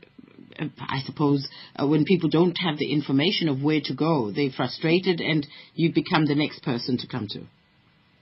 I 0.60 1.02
suppose 1.06 1.48
uh, 1.76 1.88
when 1.88 2.06
people 2.06 2.30
don't 2.30 2.58
have 2.58 2.78
the 2.78 2.92
information 2.92 3.50
of 3.50 3.62
where 3.62 3.82
to 3.86 3.94
go, 3.94 4.32
they're 4.32 4.52
frustrated, 4.56 5.20
and 5.22 5.46
you 5.74 5.94
become 5.94 6.26
the 6.26 6.36
next 6.36 6.64
person 6.64 6.98
to 6.98 7.08
come 7.08 7.28
to. 7.30 7.42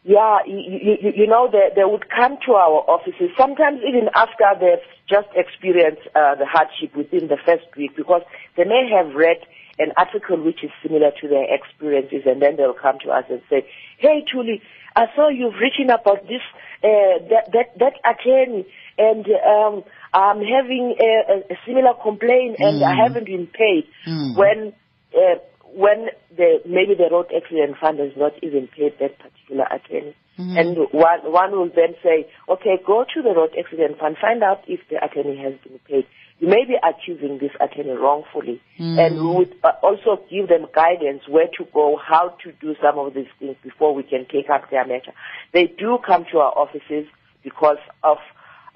Yeah, 0.05 0.39
you, 0.45 0.97
you, 1.01 1.11
you 1.15 1.27
know, 1.27 1.49
they, 1.49 1.69
they 1.75 1.85
would 1.85 2.09
come 2.09 2.37
to 2.45 2.53
our 2.53 2.83
offices, 2.91 3.31
sometimes 3.37 3.79
even 3.87 4.09
after 4.15 4.51
they've 4.59 4.83
just 5.07 5.29
experienced 5.33 6.03
uh, 6.13 6.35
the 6.35 6.45
hardship 6.45 6.95
within 6.95 7.29
the 7.29 7.37
first 7.45 7.65
week, 7.77 7.95
because 7.95 8.21
they 8.57 8.65
may 8.65 8.89
have 8.91 9.15
read 9.15 9.37
an 9.79 9.93
article 9.95 10.43
which 10.43 10.63
is 10.63 10.71
similar 10.83 11.11
to 11.21 11.27
their 11.27 11.45
experiences, 11.47 12.23
and 12.25 12.41
then 12.41 12.57
they'll 12.57 12.73
come 12.75 12.97
to 13.05 13.11
us 13.11 13.23
and 13.29 13.41
say, 13.49 13.65
hey, 13.97 14.25
Tuli, 14.29 14.61
I 14.95 15.05
saw 15.15 15.29
you've 15.29 15.55
written 15.55 15.89
about 15.89 16.27
this, 16.27 16.41
uh, 16.83 17.23
that, 17.29 17.51
that, 17.53 17.79
that 17.79 17.93
attorney, 18.05 18.65
and 18.97 19.25
um, 19.25 19.83
I'm 20.13 20.41
having 20.41 20.95
a, 20.99 21.53
a 21.53 21.57
similar 21.65 21.93
complaint, 22.01 22.57
and 22.59 22.83
I 22.83 22.95
haven't 22.95 23.25
been 23.25 23.47
paid. 23.47 23.87
Mm. 24.07 24.37
When 24.37 24.73
uh, 25.15 25.39
when 25.75 26.07
the 26.35 26.61
maybe 26.65 26.93
the 26.95 27.09
road 27.11 27.27
accident 27.35 27.77
fund 27.79 27.99
has 27.99 28.11
not 28.15 28.33
even 28.41 28.67
paid 28.67 28.93
that 28.99 29.17
particular 29.19 29.65
attorney. 29.71 30.15
And 30.37 30.77
one 30.91 31.19
one 31.31 31.51
will 31.51 31.69
then 31.69 31.93
say, 32.03 32.27
okay, 32.49 32.81
go 32.85 33.05
to 33.13 33.21
the 33.21 33.29
road 33.35 33.51
accident 33.57 33.99
fund, 33.99 34.17
find 34.19 34.41
out 34.41 34.63
if 34.67 34.79
the 34.89 34.97
attorney 35.03 35.37
has 35.37 35.53
been 35.63 35.79
paid. 35.87 36.07
You 36.39 36.47
may 36.47 36.65
be 36.65 36.75
accusing 36.81 37.37
this 37.37 37.51
attorney 37.61 37.91
wrongfully, 37.91 38.59
and 38.79 39.15
we 39.15 39.35
would 39.35 39.55
uh, 39.63 39.73
also 39.83 40.21
give 40.29 40.49
them 40.49 40.65
guidance 40.73 41.21
where 41.29 41.47
to 41.57 41.65
go, 41.71 41.97
how 42.03 42.35
to 42.43 42.51
do 42.53 42.75
some 42.81 42.97
of 42.97 43.13
these 43.13 43.29
things 43.39 43.55
before 43.63 43.93
we 43.93 44.03
can 44.03 44.25
take 44.25 44.49
up 44.49 44.69
their 44.71 44.85
matter. 44.85 45.13
They 45.53 45.67
do 45.67 45.99
come 46.05 46.25
to 46.31 46.39
our 46.39 46.51
offices 46.51 47.05
because 47.43 47.77
of 48.03 48.17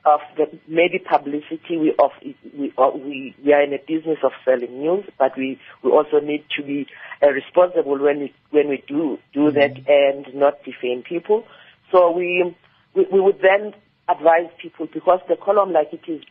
of 0.05 0.21
the 0.37 0.45
maybe 0.67 0.99
publicity. 0.99 1.77
We 1.77 1.93
of 1.99 2.11
we 2.57 2.73
uh, 2.77 2.91
we 2.93 3.35
we 3.43 3.53
are 3.53 3.61
in 3.61 3.73
a 3.73 3.79
business 3.79 4.19
of 4.23 4.31
selling 4.45 4.79
news, 4.79 5.05
but 5.17 5.37
we 5.37 5.59
we 5.83 5.91
also 5.91 6.19
need 6.19 6.45
to 6.57 6.63
be 6.63 6.87
uh, 7.21 7.29
responsible 7.29 7.97
when 7.99 8.19
we 8.19 8.33
when 8.51 8.69
we 8.69 8.83
do 8.87 9.17
do 9.33 9.51
that 9.51 9.77
and 9.87 10.33
not 10.35 10.63
defame 10.63 11.03
people. 11.03 11.45
So 11.91 12.11
we, 12.11 12.55
we 12.95 13.05
we 13.11 13.19
would 13.19 13.39
then 13.41 13.73
advise 14.09 14.49
people 14.61 14.87
because 14.93 15.19
the 15.27 15.35
column 15.35 15.73
like 15.73 15.93
it 15.93 16.09
is 16.09 16.21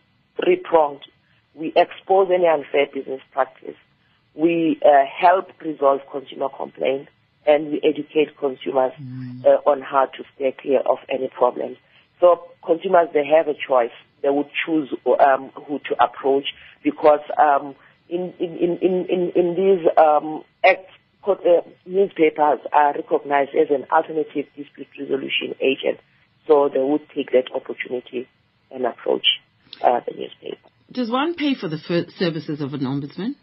three 0.42 0.56
pronged. 0.56 1.02
We 1.54 1.72
expose 1.74 2.30
any 2.32 2.46
unfair 2.46 2.86
business 2.92 3.20
practice. 3.32 3.76
We 4.34 4.78
uh, 4.84 5.04
help 5.06 5.48
resolve 5.62 6.00
consumer 6.10 6.48
complaints 6.54 7.10
and 7.46 7.70
we 7.70 7.80
educate 7.82 8.36
consumers 8.38 8.92
uh, 9.46 9.70
on 9.70 9.80
how 9.80 10.06
to 10.06 10.24
stay 10.34 10.54
clear 10.60 10.80
of 10.80 10.98
any 11.08 11.28
problems. 11.28 11.78
So 12.20 12.48
consumers, 12.64 13.08
they 13.12 13.26
have 13.26 13.48
a 13.48 13.54
choice. 13.54 13.94
They 14.22 14.30
would 14.30 14.48
choose 14.64 14.92
um, 15.20 15.50
who 15.66 15.78
to 15.90 16.02
approach 16.02 16.46
because 16.82 17.20
um, 17.38 17.74
in, 18.08 18.32
in, 18.38 18.56
in, 18.56 19.06
in, 19.08 19.32
in, 19.34 19.54
these 19.54 19.86
um, 19.98 20.42
acts, 20.64 20.92
uh, 21.26 21.34
newspapers 21.84 22.60
are 22.72 22.94
recognized 22.94 23.50
as 23.50 23.68
an 23.70 23.84
alternative 23.90 24.46
dispute 24.56 24.88
resolution 24.98 25.54
agent. 25.60 26.00
So 26.46 26.70
they 26.72 26.80
would 26.80 27.08
take 27.14 27.32
that 27.32 27.50
opportunity 27.54 28.28
and 28.70 28.86
approach 28.86 29.26
uh, 29.82 30.00
the 30.06 30.14
newspaper. 30.16 30.56
Does 30.92 31.10
one 31.10 31.34
pay 31.34 31.54
for 31.54 31.68
the 31.68 31.78
services 32.16 32.60
of 32.60 32.74
an 32.74 32.82
ombudsman? 32.82 33.34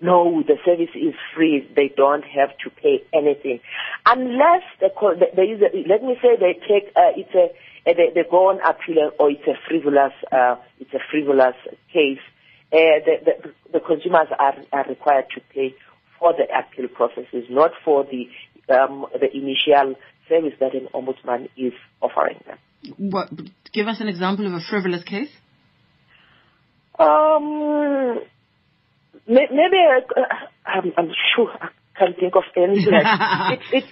no, 0.00 0.42
the 0.46 0.56
service 0.64 0.94
is 0.94 1.14
free. 1.34 1.68
They 1.74 1.92
don't 1.96 2.22
have 2.22 2.50
to 2.64 2.70
pay 2.70 3.02
anything, 3.12 3.60
unless 4.06 4.62
the, 4.80 4.90
there 5.34 5.54
is. 5.54 5.60
A, 5.60 5.88
let 5.88 6.02
me 6.02 6.16
say 6.22 6.36
they 6.38 6.54
take 6.68 6.92
uh, 6.94 7.14
it's 7.16 7.34
a 7.34 7.50
they, 7.96 8.10
they 8.14 8.28
go 8.28 8.48
on 8.50 8.60
appeal 8.60 9.10
or 9.18 9.30
it's 9.30 9.46
a 9.46 9.54
frivolous 9.68 10.12
uh, 10.32 10.56
it's 10.80 10.92
a 10.94 11.00
frivolous 11.10 11.56
case. 11.92 12.20
Uh, 12.70 13.00
the, 13.04 13.14
the, 13.24 13.52
the 13.72 13.80
consumers 13.80 14.28
are, 14.38 14.54
are 14.72 14.88
required 14.88 15.24
to 15.34 15.40
pay 15.54 15.74
for 16.18 16.34
the 16.34 16.44
appeal 16.44 16.88
processes, 16.88 17.46
not 17.48 17.70
for 17.84 18.04
the 18.04 18.28
um, 18.74 19.06
the 19.18 19.34
initial 19.34 19.94
service 20.28 20.52
that 20.60 20.74
an 20.74 20.88
ombudsman 20.94 21.48
is 21.56 21.72
offering 22.02 22.38
them. 22.46 22.58
What? 22.98 23.30
Give 23.72 23.86
us 23.88 24.00
an 24.00 24.08
example 24.08 24.46
of 24.46 24.52
a 24.52 24.60
frivolous 24.60 25.02
case. 25.04 25.30
Um, 26.98 28.20
maybe 29.26 29.78
uh, 29.96 30.22
I'm, 30.66 30.92
I'm, 30.96 31.10
sure 31.34 31.50
I 31.60 31.68
can't 31.98 32.16
think 32.18 32.34
of 32.34 32.42
anything. 32.56 32.92
it's 32.92 33.64
it's 33.72 33.86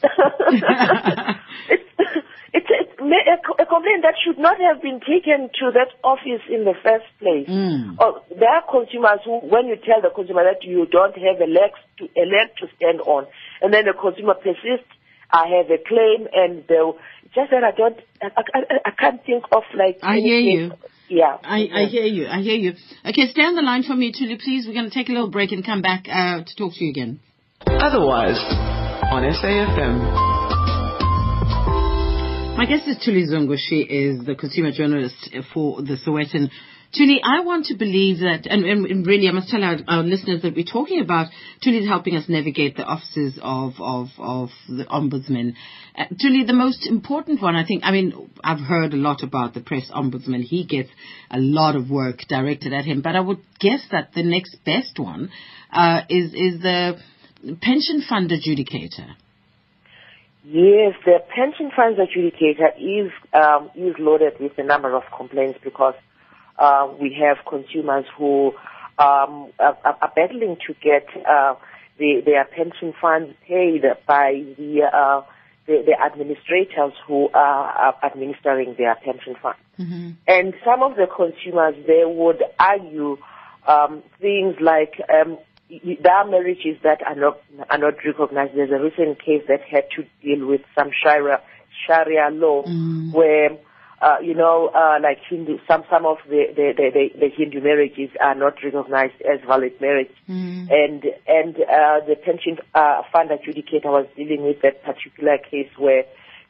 it's 1.68 1.84
it's, 1.98 2.25
it's 2.56 2.70
a, 2.72 3.62
a, 3.62 3.66
complaint 3.66 4.00
that 4.00 4.16
should 4.24 4.38
not 4.38 4.56
have 4.56 4.80
been 4.80 5.00
taken 5.04 5.52
to 5.60 5.64
that 5.76 5.92
office 6.02 6.40
in 6.48 6.64
the 6.64 6.72
first 6.80 7.04
place. 7.20 7.44
Mm. 7.44 8.00
Or 8.00 8.24
there 8.32 8.48
are 8.48 8.64
consumers 8.64 9.20
who, 9.24 9.44
when 9.44 9.68
you 9.68 9.76
tell 9.76 10.00
the 10.00 10.08
consumer 10.08 10.44
that 10.44 10.64
you 10.64 10.86
don't 10.86 11.12
have 11.12 11.36
a 11.36 11.48
leg 11.50 11.76
to 12.00 12.04
a 12.16 12.24
leg 12.24 12.56
to 12.60 12.66
stand 12.76 13.00
on, 13.04 13.26
and 13.60 13.74
then 13.74 13.84
the 13.84 13.92
consumer 13.92 14.34
persists 14.34 14.88
I 15.30 15.60
have 15.60 15.68
a 15.68 15.78
claim 15.82 16.28
and 16.32 16.64
the, 16.68 16.92
just 17.34 17.50
that 17.50 17.64
I 17.64 17.76
don't, 17.76 17.98
I, 18.22 18.42
I, 18.54 18.60
I 18.86 18.90
can't 18.96 19.24
think 19.24 19.44
of 19.52 19.64
like. 19.76 19.98
I 20.02 20.16
hear 20.16 20.38
you. 20.38 20.72
Yeah. 21.08 21.36
I, 21.42 21.68
I 21.72 21.84
hear 21.86 22.04
you. 22.04 22.26
I 22.26 22.40
hear 22.40 22.56
you. 22.56 22.72
Okay, 23.04 23.28
stay 23.30 23.42
on 23.42 23.54
the 23.54 23.62
line 23.62 23.82
for 23.82 23.94
me, 23.94 24.12
Tuli, 24.16 24.38
please. 24.42 24.66
We're 24.66 24.74
going 24.74 24.88
to 24.88 24.94
take 24.94 25.08
a 25.08 25.12
little 25.12 25.30
break 25.30 25.52
and 25.52 25.64
come 25.64 25.82
back 25.82 26.06
uh, 26.08 26.42
to 26.42 26.56
talk 26.56 26.72
to 26.74 26.84
you 26.84 26.90
again. 26.90 27.20
Otherwise, 27.66 28.38
on 29.10 29.22
SAFM. 29.22 30.35
My 32.56 32.64
guest 32.64 32.88
is 32.88 32.96
Tuli 33.04 33.26
Zungu. 33.26 33.56
She 33.58 33.80
is 33.80 34.24
the 34.24 34.34
consumer 34.34 34.72
journalist 34.72 35.30
for 35.52 35.82
the 35.82 35.96
Sowetan 35.96 36.50
Tuli, 36.96 37.20
I 37.22 37.40
want 37.40 37.66
to 37.66 37.76
believe 37.76 38.20
that, 38.20 38.46
and, 38.46 38.64
and, 38.64 39.06
really 39.06 39.28
I 39.28 39.32
must 39.32 39.48
tell 39.48 39.62
our, 39.62 39.76
our, 39.88 40.02
listeners 40.02 40.42
that 40.42 40.54
we're 40.54 40.64
talking 40.64 41.00
about 41.00 41.26
Tuli's 41.62 41.86
helping 41.86 42.16
us 42.16 42.24
navigate 42.28 42.76
the 42.76 42.84
offices 42.84 43.38
of, 43.42 43.74
of, 43.78 44.08
of 44.18 44.48
the 44.68 44.84
ombudsman. 44.84 45.54
Uh, 45.96 46.04
Tuli, 46.20 46.44
the 46.44 46.54
most 46.54 46.86
important 46.86 47.42
one, 47.42 47.56
I 47.56 47.66
think, 47.66 47.82
I 47.84 47.90
mean, 47.90 48.30
I've 48.42 48.60
heard 48.60 48.94
a 48.94 48.96
lot 48.96 49.22
about 49.22 49.52
the 49.52 49.60
press 49.60 49.90
ombudsman. 49.94 50.42
He 50.42 50.64
gets 50.64 50.88
a 51.30 51.38
lot 51.38 51.76
of 51.76 51.90
work 51.90 52.20
directed 52.28 52.72
at 52.72 52.84
him, 52.84 53.02
but 53.02 53.16
I 53.16 53.20
would 53.20 53.40
guess 53.58 53.84
that 53.90 54.12
the 54.14 54.22
next 54.22 54.56
best 54.64 54.98
one 54.98 55.30
uh, 55.72 56.02
is, 56.08 56.32
is 56.32 56.62
the 56.62 56.98
pension 57.60 58.02
fund 58.08 58.30
adjudicator. 58.30 59.16
Yes, 60.48 60.94
the 61.04 61.18
pension 61.34 61.72
funds 61.74 61.98
adjudicator 61.98 62.70
is 62.78 63.10
um, 63.32 63.68
is 63.74 63.96
loaded 63.98 64.38
with 64.38 64.56
a 64.58 64.62
number 64.62 64.94
of 64.94 65.02
complaints 65.16 65.58
because 65.64 65.94
uh, 66.56 66.88
we 67.00 67.16
have 67.20 67.38
consumers 67.48 68.04
who 68.16 68.52
um, 68.98 69.50
are, 69.58 69.76
are, 69.84 70.12
battling 70.14 70.56
to 70.66 70.74
get 70.74 71.08
uh, 71.28 71.56
the, 71.98 72.22
their 72.24 72.44
pension 72.44 72.94
funds 73.00 73.34
paid 73.46 73.82
by 74.06 74.44
the, 74.56 74.82
uh, 74.84 75.22
the, 75.66 75.82
the 75.84 76.00
administrators 76.00 76.92
who 77.06 77.28
are 77.34 77.96
administering 78.02 78.76
their 78.78 78.94
pension 78.94 79.34
funds. 79.42 79.58
Mm-hmm. 79.78 80.10
And 80.28 80.54
some 80.64 80.82
of 80.82 80.96
the 80.96 81.08
consumers 81.08 81.74
they 81.86 82.04
would 82.04 82.42
argue 82.58 83.18
um, 83.66 84.02
things 84.20 84.54
like 84.60 84.94
um, 85.12 85.38
there 85.68 86.14
are 86.14 86.26
marriages 86.26 86.78
that 86.82 87.02
are 87.06 87.16
not 87.16 87.40
are 87.70 87.78
not 87.78 87.94
recognized. 88.04 88.54
There's 88.54 88.70
a 88.70 88.82
recent 88.82 89.18
case 89.22 89.42
that 89.48 89.62
had 89.62 89.84
to 89.96 90.04
deal 90.22 90.46
with 90.46 90.62
some 90.76 90.90
Sharia 91.02 91.40
Sharia 91.86 92.30
law 92.30 92.62
mm. 92.64 93.12
where 93.12 93.50
uh, 94.00 94.16
you 94.22 94.34
know, 94.34 94.70
uh, 94.74 94.98
like 95.02 95.18
Hindu, 95.28 95.58
some 95.66 95.82
some 95.90 96.04
of 96.04 96.18
the 96.28 96.44
the, 96.54 96.72
the, 96.76 97.18
the 97.18 97.28
Hindu 97.34 97.62
marriages 97.62 98.10
are 98.20 98.34
not 98.34 98.54
recognized 98.62 99.14
as 99.22 99.40
valid 99.46 99.80
marriage, 99.80 100.12
mm. 100.28 100.70
and 100.70 101.04
and 101.26 101.56
uh, 101.56 102.04
the 102.06 102.14
pension 102.22 102.58
uh, 102.74 103.02
fund 103.10 103.30
adjudicator 103.30 103.86
was 103.86 104.06
dealing 104.14 104.42
with 104.42 104.60
that 104.62 104.84
particular 104.84 105.38
case 105.38 105.70
where 105.78 106.04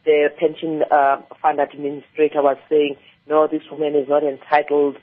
the 0.04 0.28
pension 0.38 0.82
uh, 0.90 1.22
fund 1.40 1.60
administrator 1.60 2.42
was 2.42 2.56
saying, 2.68 2.96
no, 3.28 3.46
this 3.46 3.62
woman 3.70 3.94
is 3.94 4.08
not 4.08 4.24
entitled 4.24 4.96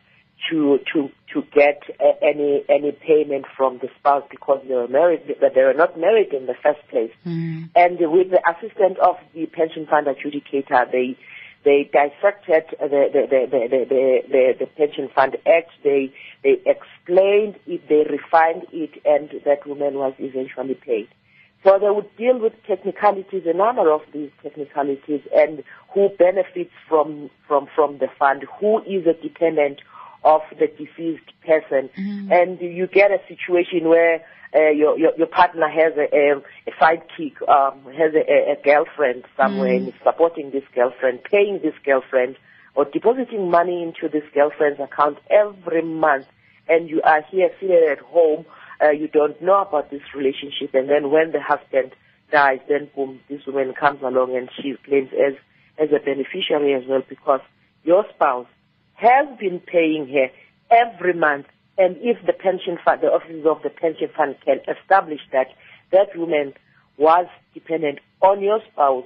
to 0.49 0.79
to 0.93 1.09
to 1.33 1.41
get 1.53 1.81
any 2.21 2.63
any 2.69 2.91
payment 2.91 3.45
from 3.55 3.79
the 3.79 3.89
spouse 3.99 4.23
because 4.29 4.61
they 4.67 4.73
were 4.73 4.87
married, 4.87 5.21
but 5.39 5.53
they 5.55 5.63
were 5.63 5.73
not 5.73 5.99
married 5.99 6.33
in 6.33 6.45
the 6.45 6.55
first 6.61 6.85
place. 6.89 7.11
Mm. 7.25 7.69
And 7.75 7.97
with 7.99 8.29
the 8.31 8.41
assistance 8.49 8.97
of 9.01 9.15
the 9.33 9.45
pension 9.45 9.87
fund 9.87 10.07
adjudicator, 10.07 10.91
they 10.91 11.17
they 11.63 11.89
dissected 11.93 12.65
the, 12.79 13.09
the, 13.13 13.27
the, 13.29 13.47
the, 13.49 13.85
the, 13.87 14.21
the, 14.29 14.53
the 14.59 14.65
Pension 14.65 15.09
Fund 15.15 15.37
Act. 15.47 15.71
They, 15.83 16.13
they 16.43 16.61
explained 16.65 17.55
it, 17.65 17.87
they 17.87 18.03
refined 18.09 18.67
it, 18.73 19.01
and 19.05 19.29
that 19.45 19.65
woman 19.65 19.95
was 19.95 20.13
eventually 20.19 20.75
paid. 20.75 21.07
So 21.63 21.79
they 21.79 21.89
would 21.89 22.13
deal 22.17 22.37
with 22.37 22.51
technicalities, 22.67 23.43
a 23.45 23.53
number 23.53 23.89
of 23.89 24.01
these 24.13 24.31
technicalities, 24.41 25.21
and 25.33 25.63
who 25.93 26.09
benefits 26.19 26.73
from, 26.89 27.29
from, 27.47 27.69
from 27.73 27.99
the 27.99 28.09
fund, 28.19 28.45
who 28.59 28.81
is 28.81 29.07
a 29.07 29.13
dependent 29.13 29.79
of 30.23 30.41
the 30.59 30.67
deceased 30.67 31.29
person. 31.45 31.89
Mm-hmm. 31.97 32.31
And 32.31 32.61
you 32.61 32.87
get 32.87 33.11
a 33.11 33.19
situation 33.27 33.89
where 33.89 34.23
uh, 34.55 34.69
your, 34.69 34.97
your, 34.97 35.11
your 35.17 35.27
partner 35.27 35.67
has 35.67 35.93
a, 35.97 36.15
a, 36.15 36.37
a 36.67 36.71
sidekick, 36.79 37.41
um, 37.49 37.83
has 37.93 38.13
a, 38.13 38.51
a 38.53 38.55
girlfriend 38.63 39.25
somewhere 39.35 39.69
Mm. 39.69 39.77
and 39.77 39.87
is 39.89 39.93
supporting 40.03 40.51
this 40.51 40.63
girlfriend, 40.75 41.23
paying 41.23 41.59
this 41.63 41.73
girlfriend, 41.83 42.35
or 42.75 42.85
depositing 42.85 43.49
money 43.49 43.83
into 43.83 44.09
this 44.09 44.23
girlfriend's 44.33 44.79
account 44.79 45.17
every 45.29 45.81
month, 45.83 46.27
and 46.67 46.89
you 46.89 47.01
are 47.03 47.21
here 47.29 47.49
sitting 47.59 47.87
at 47.91 47.99
home, 47.99 48.45
uh, 48.83 48.89
you 48.91 49.07
don't 49.07 49.41
know 49.41 49.61
about 49.61 49.89
this 49.91 50.01
relationship, 50.15 50.73
and 50.73 50.89
then 50.89 51.09
when 51.11 51.31
the 51.31 51.41
husband 51.41 51.91
dies, 52.31 52.59
then 52.67 52.89
boom, 52.95 53.19
this 53.29 53.45
woman 53.45 53.73
comes 53.79 54.01
along 54.01 54.35
and 54.35 54.49
she 54.61 54.75
claims 54.85 55.09
as 55.13 55.35
as 55.77 55.89
a 55.89 55.99
beneficiary 56.03 56.73
as 56.73 56.83
well 56.87 57.01
because 57.09 57.41
your 57.83 58.05
spouse 58.13 58.47
has 59.03 59.27
been 59.37 59.59
paying 59.59 60.07
her 60.07 60.27
every 60.71 61.13
month 61.13 61.45
and 61.77 61.97
if 62.01 62.23
the 62.25 62.33
pension 62.33 62.77
fund, 62.83 63.01
the 63.01 63.07
offices 63.07 63.45
of 63.45 63.61
the 63.63 63.69
pension 63.69 64.07
fund 64.15 64.35
can 64.45 64.59
establish 64.67 65.21
that 65.31 65.47
that 65.91 66.15
woman 66.15 66.53
was 66.97 67.27
dependent 67.53 67.99
on 68.21 68.41
your 68.41 68.59
spouse 68.71 69.05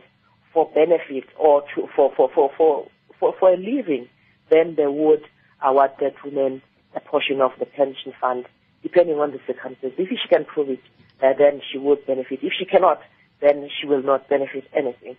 for 0.54 0.70
benefits 0.74 1.28
or 1.38 1.64
to, 1.76 1.88
for, 1.96 2.12
for, 2.16 2.30
for, 2.34 2.52
for, 2.58 2.88
for, 3.20 3.34
for 3.40 3.54
a 3.54 3.58
living, 3.58 4.08
then 4.50 4.76
they 4.76 4.88
would 4.88 5.24
award 5.64 5.92
that 6.00 6.14
woman 6.24 6.62
a 6.96 7.00
portion 7.00 7.42
of 7.42 7.52
the 7.60 7.66
pension 7.66 8.14
fund, 8.20 8.46
depending 8.84 9.18
on 9.18 9.32
the 9.32 9.40
circumstances. 9.48 9.98
If 9.98 10.10
she 10.10 10.28
can 10.28 10.46
prove 10.46 10.70
it, 10.70 10.82
uh, 11.22 11.34
then 11.38 11.62
she 11.72 11.78
would 11.78 12.06
benefit. 12.06 12.40
If 12.42 12.54
she 12.58 12.66
cannot, 12.66 13.02
then 13.42 13.70
she 13.80 13.88
will 13.88 14.04
not 14.04 14.30
benefit 14.30 14.66
anything. 14.76 15.16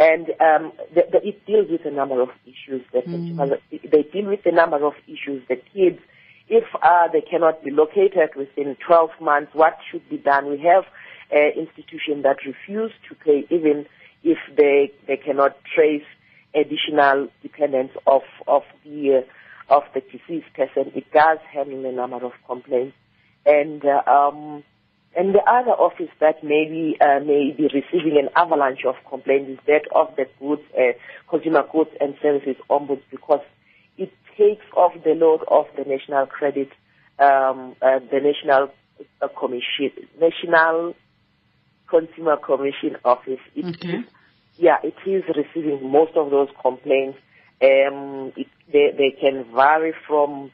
And 0.00 0.30
um, 0.40 0.72
the, 0.94 1.04
the, 1.12 1.28
it 1.28 1.46
deals 1.46 1.68
with 1.70 1.84
a 1.84 1.90
number 1.90 2.20
of 2.20 2.30
issues. 2.44 2.82
That 2.92 3.06
Mm. 3.06 3.60
They 3.70 4.02
deal 4.02 4.26
with 4.26 4.46
a 4.46 4.52
number 4.52 4.84
of 4.84 4.94
issues. 5.06 5.42
The 5.48 5.56
kids 5.56 6.00
if 6.50 6.64
uh, 6.82 7.06
they 7.12 7.20
cannot 7.20 7.64
be 7.64 7.70
located 7.70 8.30
within 8.36 8.76
12 8.84 9.10
months, 9.20 9.54
what 9.54 9.78
should 9.88 10.06
be 10.10 10.18
done? 10.18 10.50
We 10.50 10.58
have 10.58 10.84
uh, 11.32 11.38
institutions 11.56 12.24
that 12.24 12.38
refuse 12.44 12.90
to 13.08 13.14
pay 13.14 13.46
even 13.50 13.86
if 14.24 14.38
they, 14.56 14.92
they 15.06 15.16
cannot 15.16 15.56
trace 15.74 16.04
additional 16.52 17.28
dependence 17.42 17.92
of, 18.04 18.22
of 18.48 18.62
the, 18.84 19.22
uh, 19.70 19.74
of 19.74 19.84
the 19.94 20.00
deceased 20.00 20.52
person. 20.54 20.90
It 20.96 21.12
does 21.12 21.38
handle 21.54 21.86
a 21.86 21.92
number 21.92 22.26
of 22.26 22.32
complaints. 22.48 22.96
And, 23.46 23.84
uh, 23.84 24.02
um, 24.10 24.64
and 25.16 25.34
the 25.34 25.40
other 25.40 25.72
office 25.72 26.10
that 26.20 26.44
maybe 26.44 26.96
uh, 27.00 27.18
may 27.20 27.50
be 27.56 27.64
receiving 27.64 28.16
an 28.16 28.28
avalanche 28.36 28.84
of 28.86 28.94
complaints 29.08 29.50
is 29.50 29.58
that 29.66 29.82
of 29.94 30.14
the 30.16 30.26
goods, 30.38 30.62
uh, 30.78 30.92
consumer 31.28 31.64
goods 31.72 31.90
and 32.00 32.14
services 32.22 32.56
ombuds 32.70 33.02
because 33.10 33.40
it 33.98 34.12
takes 34.38 34.64
off 34.76 34.92
the 35.04 35.10
load 35.10 35.40
of 35.48 35.66
the 35.76 35.84
National 35.84 36.26
Credit, 36.26 36.68
um, 37.18 37.74
uh, 37.82 37.98
the 37.98 38.20
National 38.22 38.70
uh, 39.20 39.28
Commission, 39.28 39.90
National 40.20 40.94
Consumer 41.88 42.36
Commission 42.36 42.96
Office. 43.04 43.40
It 43.56 43.64
okay. 43.64 43.98
Is, 43.98 44.04
yeah, 44.58 44.76
it 44.84 44.94
is 45.06 45.24
receiving 45.34 45.90
most 45.90 46.12
of 46.16 46.30
those 46.30 46.48
complaints. 46.62 47.18
Um, 47.62 48.32
it, 48.36 48.46
they, 48.72 48.90
they 48.96 49.16
can 49.20 49.44
vary 49.54 49.92
from 50.06 50.52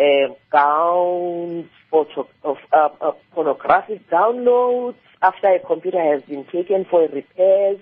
uh, 0.00 0.34
gowns, 0.50 1.66
photo, 1.90 2.26
of 2.42 2.56
uh, 2.72 2.88
uh, 3.00 3.12
pornographic 3.34 4.08
downloads 4.10 4.96
after 5.22 5.48
a 5.48 5.58
computer 5.60 6.00
has 6.00 6.22
been 6.22 6.44
taken 6.46 6.86
for 6.90 7.02
repairs 7.02 7.78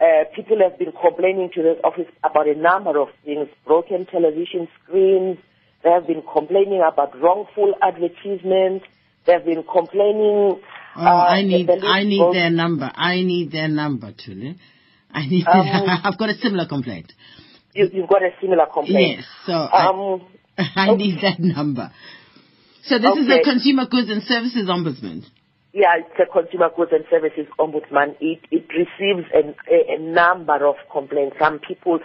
uh, 0.00 0.24
people 0.34 0.58
have 0.58 0.78
been 0.78 0.92
complaining 0.92 1.50
to 1.54 1.62
this 1.62 1.78
office 1.82 2.06
about 2.22 2.46
a 2.48 2.54
number 2.54 3.00
of 3.00 3.08
things, 3.24 3.48
broken 3.66 4.04
television 4.06 4.68
screens. 4.82 5.38
They 5.82 5.90
have 5.90 6.06
been 6.06 6.22
complaining 6.22 6.82
about 6.86 7.18
wrongful 7.18 7.74
advertisements. 7.80 8.84
they've 9.24 9.44
been 9.44 9.64
complaining. 9.64 10.60
Oh, 10.96 11.00
uh, 11.00 11.02
I 11.02 11.42
need, 11.42 11.70
I 11.70 12.04
need 12.04 12.34
their 12.34 12.50
number. 12.50 12.90
I 12.94 13.22
need 13.22 13.52
their 13.52 13.68
number, 13.68 14.12
Tuli. 14.12 14.58
I 15.10 15.26
need. 15.26 15.46
Um, 15.46 15.66
I've 16.04 16.18
got 16.18 16.28
a 16.28 16.34
similar 16.34 16.66
complaint. 16.66 17.12
You, 17.72 17.88
have 18.00 18.08
got 18.08 18.22
a 18.22 18.30
similar 18.40 18.66
complaint. 18.66 19.18
Yes. 19.18 19.26
So 19.46 19.52
um, 19.52 19.70
I, 19.72 20.20
I 20.76 20.90
okay. 20.90 20.96
need 20.96 21.20
that 21.22 21.38
number. 21.38 21.92
So 22.84 22.98
this 22.98 23.10
okay. 23.10 23.20
is 23.20 23.26
the 23.26 23.40
Consumer 23.44 23.86
Goods 23.86 24.10
and 24.10 24.22
Services 24.22 24.68
Ombudsman. 24.68 25.26
Yeah, 25.72 25.98
it's 25.98 26.16
a 26.18 26.24
Consumer 26.32 26.70
Goods 26.74 26.92
and 26.94 27.04
Services 27.10 27.46
Ombudsman. 27.58 28.16
It 28.20 28.40
it 28.50 28.66
receives 28.72 29.28
a, 29.34 29.52
a, 29.92 29.98
number 29.98 30.66
of 30.66 30.76
complaints. 30.90 31.36
Some 31.38 31.58
people, 31.58 31.98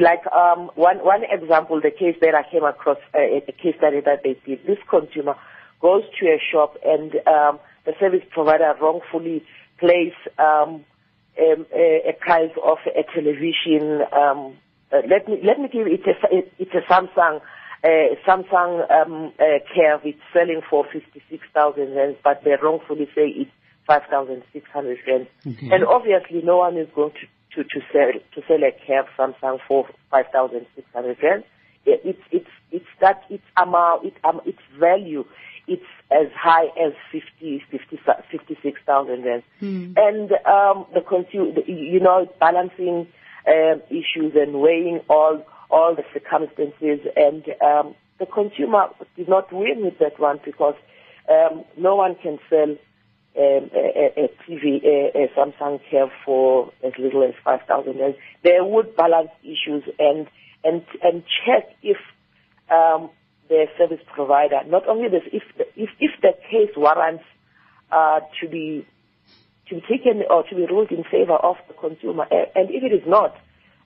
like 0.00 0.26
um, 0.34 0.70
one 0.74 0.98
one 1.04 1.22
example, 1.30 1.80
the 1.80 1.92
case 1.92 2.16
that 2.22 2.34
I 2.34 2.42
came 2.50 2.64
across, 2.64 2.98
uh, 3.14 3.20
a 3.20 3.52
case 3.52 3.76
study 3.78 4.00
that 4.00 4.24
they 4.24 4.34
did. 4.44 4.66
This 4.66 4.78
consumer 4.90 5.36
goes 5.80 6.02
to 6.18 6.26
a 6.26 6.38
shop 6.50 6.76
and 6.84 7.14
um, 7.28 7.60
the 7.84 7.92
service 8.00 8.24
provider 8.32 8.74
wrongfully 8.80 9.44
place 9.78 10.16
um, 10.38 10.84
a, 11.38 12.08
a, 12.08 12.12
price 12.18 12.50
of 12.64 12.78
a 12.86 13.04
television. 13.14 14.00
Um, 14.10 14.56
uh, 14.90 15.06
let 15.08 15.28
me 15.28 15.38
let 15.44 15.60
me 15.60 15.68
give 15.70 15.86
it. 15.86 16.00
It's 16.04 16.18
a, 16.24 16.62
it's 16.62 16.74
a 16.74 16.92
Samsung 16.92 17.42
uh, 17.84 18.14
Samsung 18.26 18.90
um, 18.90 19.32
uh, 19.38 19.58
Curve 19.74 20.00
it's 20.04 20.18
selling 20.32 20.62
for 20.68 20.86
56,000 20.90 21.94
rands, 21.94 22.18
but 22.24 22.42
they 22.42 22.56
wrongfully 22.62 23.06
say 23.14 23.28
it's 23.28 23.50
5,600 23.86 24.98
rands. 25.06 25.28
Okay. 25.46 25.70
And 25.70 25.84
obviously, 25.84 26.40
no 26.42 26.58
one 26.58 26.78
is 26.78 26.88
going 26.94 27.12
to, 27.12 27.62
to, 27.62 27.68
to 27.68 27.86
sell 27.92 28.10
to 28.34 28.42
sell 28.48 28.64
a 28.64 28.72
Curve 28.86 29.06
Samsung 29.18 29.58
for 29.68 29.86
5,600 30.10 31.18
rands. 31.22 31.46
It's 31.84 32.22
it's 32.32 32.48
it's 32.72 32.86
that 33.00 33.22
its 33.28 33.44
amount, 33.58 34.06
it, 34.06 34.14
um, 34.24 34.40
its 34.46 34.58
value, 34.80 35.26
it's 35.68 35.84
as 36.10 36.28
high 36.34 36.66
as 36.82 36.94
50, 37.12 37.62
50 37.70 38.00
56,000 38.30 39.24
rands. 39.24 39.44
Hmm. 39.60 39.92
And 39.96 40.32
um, 40.46 40.86
the 40.94 41.02
consumer, 41.06 41.60
you 41.66 42.00
know, 42.00 42.32
balancing 42.40 43.06
um, 43.46 43.82
issues 43.90 44.32
and 44.34 44.54
weighing 44.54 45.00
all 45.10 45.44
all 45.70 45.94
the 45.94 46.04
circumstances, 46.12 47.06
and 47.16 47.44
um, 47.62 47.94
the 48.18 48.26
consumer 48.26 48.88
did 49.16 49.28
not 49.28 49.52
win 49.52 49.84
with 49.84 49.98
that 49.98 50.18
one 50.18 50.40
because 50.44 50.74
um, 51.28 51.64
no 51.76 51.96
one 51.96 52.16
can 52.16 52.38
sell 52.48 52.76
um, 53.36 53.70
a, 53.74 54.12
a, 54.16 54.28
TV, 54.46 54.84
a, 54.84 55.24
a 55.24 55.28
Samsung 55.36 55.80
Curve 55.90 56.10
for 56.24 56.72
as 56.84 56.92
little 56.98 57.24
as 57.24 57.34
five 57.44 57.60
thousand. 57.66 58.00
And 58.00 58.14
they 58.42 58.58
would 58.60 58.94
balance 58.96 59.30
issues 59.42 59.82
and 59.98 60.28
and 60.62 60.82
and 61.02 61.24
check 61.44 61.74
if 61.82 61.96
um, 62.70 63.10
the 63.48 63.66
service 63.76 64.00
provider, 64.14 64.60
not 64.66 64.88
only 64.88 65.08
this, 65.08 65.22
if 65.32 65.42
the, 65.58 65.64
if 65.76 65.90
if 65.98 66.12
the 66.22 66.32
case 66.50 66.70
warrants 66.76 67.24
uh, 67.90 68.20
to 68.40 68.48
be 68.48 68.86
to 69.68 69.74
be 69.76 69.80
taken 69.82 70.22
or 70.30 70.44
to 70.44 70.54
be 70.54 70.66
ruled 70.66 70.90
in 70.90 71.04
favor 71.04 71.34
of 71.34 71.56
the 71.68 71.74
consumer, 71.74 72.26
and 72.30 72.70
if 72.70 72.82
it 72.82 72.94
is 72.94 73.02
not, 73.06 73.36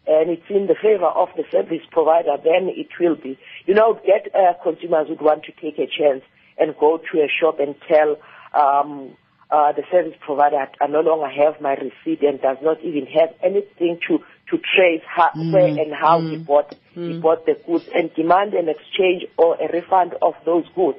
and 0.09 0.31
it's 0.31 0.49
in 0.49 0.67
the 0.67 0.75
favor 0.75 1.07
of 1.07 1.29
the 1.37 1.45
service 1.53 1.85
provider, 1.91 2.37
then 2.43 2.69
it 2.69 2.89
will 2.99 3.17
be. 3.17 3.39
You 3.67 3.75
know, 3.75 4.01
get 4.07 4.35
uh, 4.35 4.55
consumers 4.63 5.09
would 5.11 5.21
want 5.21 5.45
to 5.45 5.53
take 5.53 5.79
a 5.79 5.87
chance 5.87 6.23
and 6.57 6.75
go 6.79 6.99
to 7.13 7.19
a 7.21 7.29
shop 7.29 7.61
and 7.61 7.75
tell 7.87 8.17
um, 8.55 9.17
uh, 9.51 9.73
the 9.73 9.83
service 9.91 10.15
provider, 10.21 10.67
I 10.81 10.87
no 10.87 11.01
longer 11.01 11.29
have 11.29 11.61
my 11.61 11.75
receipt 11.75 12.23
and 12.23 12.41
does 12.41 12.57
not 12.63 12.83
even 12.83 13.07
have 13.07 13.35
anything 13.43 14.01
to, 14.09 14.19
to 14.51 14.59
trace 14.75 15.03
how, 15.07 15.31
mm. 15.37 15.53
where 15.53 15.67
and 15.67 15.93
how 15.93 16.21
mm. 16.21 16.31
he 16.31 16.37
bought 16.39 16.75
mm. 16.97 17.13
he 17.13 17.19
bought 17.19 17.47
the 17.47 17.57
goods 17.67 17.89
and 17.95 18.13
demand 18.15 18.55
an 18.55 18.69
exchange 18.69 19.25
or 19.37 19.57
a 19.57 19.73
refund 19.73 20.15
of 20.23 20.35
those 20.45 20.65
goods. 20.75 20.99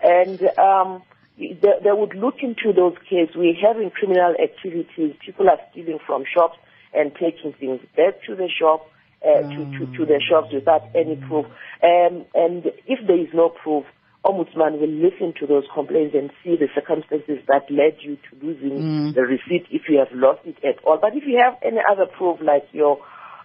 And 0.00 0.40
um, 0.58 1.02
they, 1.38 1.54
they 1.60 1.92
would 1.92 2.14
look 2.14 2.36
into 2.40 2.72
those 2.72 2.96
cases. 3.08 3.34
We're 3.36 3.54
having 3.54 3.90
criminal 3.90 4.34
activities. 4.40 5.16
People 5.24 5.48
are 5.48 5.58
stealing 5.70 5.98
from 6.06 6.24
shops 6.32 6.58
and 6.94 7.12
taking 7.14 7.52
things 7.58 7.80
back 7.96 8.22
to 8.26 8.34
the 8.34 8.48
shop, 8.48 8.88
uh, 9.24 9.42
mm. 9.42 9.78
to, 9.78 9.86
to, 9.86 9.96
to 9.98 10.06
the 10.06 10.20
shops 10.28 10.52
without 10.52 10.82
any 10.94 11.16
proof. 11.16 11.46
Um, 11.82 12.24
and 12.34 12.66
if 12.86 13.06
there 13.06 13.18
is 13.18 13.28
no 13.34 13.48
proof, 13.48 13.84
Ombudsman 14.24 14.80
will 14.80 14.88
listen 14.88 15.32
to 15.40 15.46
those 15.46 15.64
complaints 15.72 16.14
and 16.14 16.30
see 16.42 16.56
the 16.56 16.68
circumstances 16.74 17.38
that 17.46 17.70
led 17.70 17.98
you 18.00 18.16
to 18.16 18.46
losing 18.46 18.78
mm. 18.78 19.14
the 19.14 19.22
receipt 19.22 19.66
if 19.70 19.82
you 19.88 19.98
have 19.98 20.12
lost 20.12 20.40
it 20.44 20.56
at 20.64 20.82
all. 20.84 20.98
But 21.00 21.16
if 21.16 21.24
you 21.26 21.40
have 21.42 21.56
any 21.62 21.78
other 21.88 22.06
proof 22.06 22.38
like 22.42 22.66
your 22.72 22.98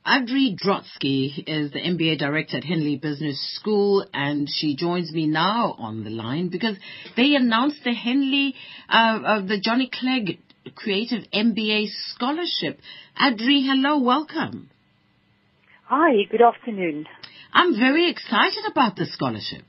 Adri 0.08 0.56
Drotskie 0.56 1.44
is 1.46 1.70
the 1.72 1.80
MBA 1.80 2.18
director 2.18 2.56
at 2.56 2.64
Henley 2.64 2.96
Business 2.96 3.38
School, 3.56 4.06
and 4.14 4.48
she 4.50 4.74
joins 4.74 5.12
me 5.12 5.26
now 5.26 5.76
on 5.78 6.02
the 6.02 6.08
line 6.08 6.48
because 6.48 6.76
they 7.14 7.34
announced 7.34 7.84
the 7.84 7.92
Henley, 7.92 8.54
uh, 8.88 9.18
uh, 9.22 9.40
the 9.42 9.60
Johnny 9.60 9.90
Clegg 9.92 10.38
Creative 10.74 11.24
MBA 11.30 11.88
Scholarship. 12.14 12.80
Adri, 13.20 13.66
hello, 13.66 13.98
welcome. 13.98 14.70
Hi, 15.84 16.24
good 16.30 16.40
afternoon. 16.40 17.04
I'm 17.52 17.78
very 17.78 18.10
excited 18.10 18.64
about 18.70 18.96
the 18.96 19.04
scholarship. 19.04 19.64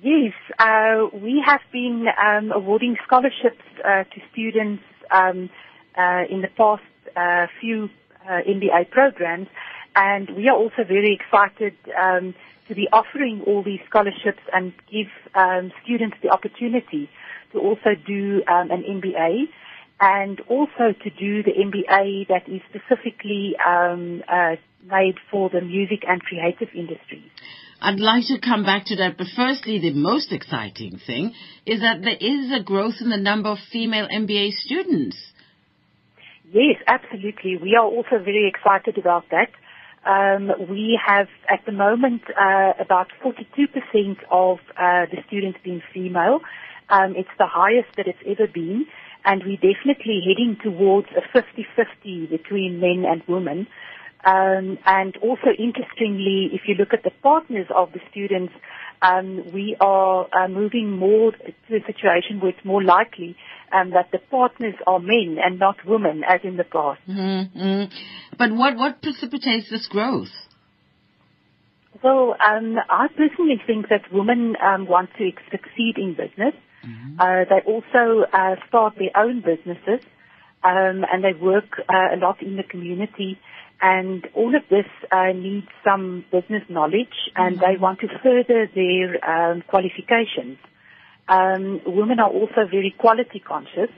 Yes, 0.00 0.32
uh, 0.60 1.08
we 1.12 1.42
have 1.44 1.62
been 1.72 2.06
um, 2.24 2.52
awarding 2.52 2.94
scholarships 3.04 3.64
uh, 3.84 4.04
to 4.04 4.20
students 4.30 4.84
um, 5.10 5.50
uh, 5.98 6.22
in 6.30 6.40
the 6.40 6.48
past 6.56 6.82
uh, 7.16 7.46
few 7.60 7.88
uh, 8.24 8.40
MBA 8.48 8.90
programs. 8.90 9.48
And 9.96 10.28
we 10.36 10.48
are 10.48 10.56
also 10.56 10.82
very 10.86 11.18
excited 11.20 11.74
um, 11.96 12.34
to 12.68 12.74
be 12.74 12.88
offering 12.92 13.42
all 13.46 13.62
these 13.62 13.80
scholarships 13.88 14.42
and 14.52 14.72
give 14.90 15.06
um, 15.34 15.72
students 15.82 16.16
the 16.22 16.30
opportunity 16.30 17.08
to 17.52 17.58
also 17.58 17.90
do 18.06 18.42
um, 18.48 18.70
an 18.70 18.82
MBA 18.82 19.44
and 20.00 20.40
also 20.48 20.92
to 21.02 21.10
do 21.10 21.42
the 21.42 21.52
MBA 21.52 22.28
that 22.28 22.48
is 22.48 22.60
specifically 22.68 23.54
um, 23.64 24.22
uh, 24.28 24.56
made 24.90 25.14
for 25.30 25.48
the 25.48 25.60
music 25.60 26.04
and 26.06 26.20
creative 26.22 26.68
industries. 26.74 27.30
I'd 27.80 28.00
like 28.00 28.24
to 28.26 28.40
come 28.40 28.64
back 28.64 28.86
to 28.86 28.96
that, 28.96 29.18
but 29.18 29.26
firstly, 29.36 29.78
the 29.78 29.92
most 29.92 30.32
exciting 30.32 30.98
thing 31.06 31.34
is 31.66 31.80
that 31.80 32.02
there 32.02 32.16
is 32.18 32.50
a 32.52 32.62
growth 32.62 32.94
in 33.00 33.10
the 33.10 33.18
number 33.18 33.50
of 33.50 33.58
female 33.70 34.08
MBA 34.08 34.52
students. 34.52 35.16
Yes, 36.54 36.76
absolutely. 36.86 37.56
We 37.56 37.74
are 37.74 37.84
also 37.84 38.22
very 38.24 38.46
excited 38.46 38.96
about 38.96 39.24
that. 39.30 39.50
Um, 40.06 40.52
we 40.70 40.96
have 41.04 41.26
at 41.50 41.66
the 41.66 41.72
moment 41.72 42.22
uh, 42.30 42.74
about 42.78 43.08
42% 43.24 44.18
of 44.30 44.58
uh, 44.76 45.06
the 45.10 45.16
students 45.26 45.58
being 45.64 45.82
female. 45.92 46.42
Um, 46.90 47.16
it's 47.16 47.34
the 47.38 47.46
highest 47.48 47.88
that 47.96 48.06
it's 48.06 48.22
ever 48.24 48.46
been, 48.46 48.86
and 49.24 49.42
we're 49.42 49.56
definitely 49.56 50.22
heading 50.24 50.56
towards 50.62 51.08
a 51.16 51.22
50-50 51.36 52.30
between 52.30 52.78
men 52.78 53.04
and 53.04 53.24
women. 53.26 53.66
Um, 54.24 54.78
and 54.86 55.16
also 55.16 55.50
interestingly, 55.58 56.50
if 56.52 56.68
you 56.68 56.76
look 56.76 56.92
at 56.94 57.02
the 57.02 57.10
partners 57.20 57.66
of 57.74 57.90
the 57.92 58.00
students, 58.12 58.52
um, 59.02 59.52
we 59.52 59.76
are 59.80 60.26
uh, 60.32 60.48
moving 60.48 60.96
more 60.96 61.32
to 61.32 61.76
a 61.76 61.84
situation 61.86 62.40
where 62.40 62.50
it's 62.50 62.64
more 62.64 62.82
likely 62.82 63.36
um, 63.72 63.90
that 63.90 64.10
the 64.12 64.18
partners 64.18 64.74
are 64.86 65.00
men 65.00 65.36
and 65.42 65.58
not 65.58 65.76
women, 65.86 66.22
as 66.26 66.40
in 66.44 66.56
the 66.56 66.64
past. 66.64 67.00
Mm-hmm. 67.08 67.84
But 68.38 68.52
what, 68.52 68.76
what 68.76 69.02
precipitates 69.02 69.70
this 69.70 69.86
growth? 69.88 70.28
Well, 72.02 72.36
um, 72.46 72.76
I 72.90 73.08
personally 73.08 73.60
think 73.66 73.88
that 73.88 74.12
women 74.12 74.56
um, 74.62 74.86
want 74.86 75.10
to 75.18 75.30
succeed 75.50 75.94
in 75.96 76.14
business. 76.14 76.54
Mm-hmm. 76.84 77.18
Uh, 77.18 77.44
they 77.48 77.62
also 77.66 78.26
uh, 78.30 78.56
start 78.68 78.94
their 78.98 79.16
own 79.16 79.40
businesses, 79.40 80.04
um, 80.62 81.04
and 81.10 81.24
they 81.24 81.32
work 81.32 81.80
uh, 81.88 82.14
a 82.14 82.18
lot 82.18 82.42
in 82.42 82.56
the 82.56 82.62
community. 82.62 83.38
And 83.80 84.26
all 84.34 84.54
of 84.54 84.62
this 84.70 84.86
uh, 85.10 85.32
needs 85.34 85.66
some 85.84 86.24
business 86.30 86.62
knowledge, 86.68 87.30
and 87.36 87.56
mm-hmm. 87.56 87.72
they 87.72 87.76
want 87.76 88.00
to 88.00 88.08
further 88.22 88.68
their 88.74 89.24
um, 89.28 89.62
qualifications. 89.62 90.58
Um, 91.28 91.80
women 91.86 92.20
are 92.20 92.30
also 92.30 92.66
very 92.70 92.94
quality 92.96 93.40
conscious, 93.40 93.90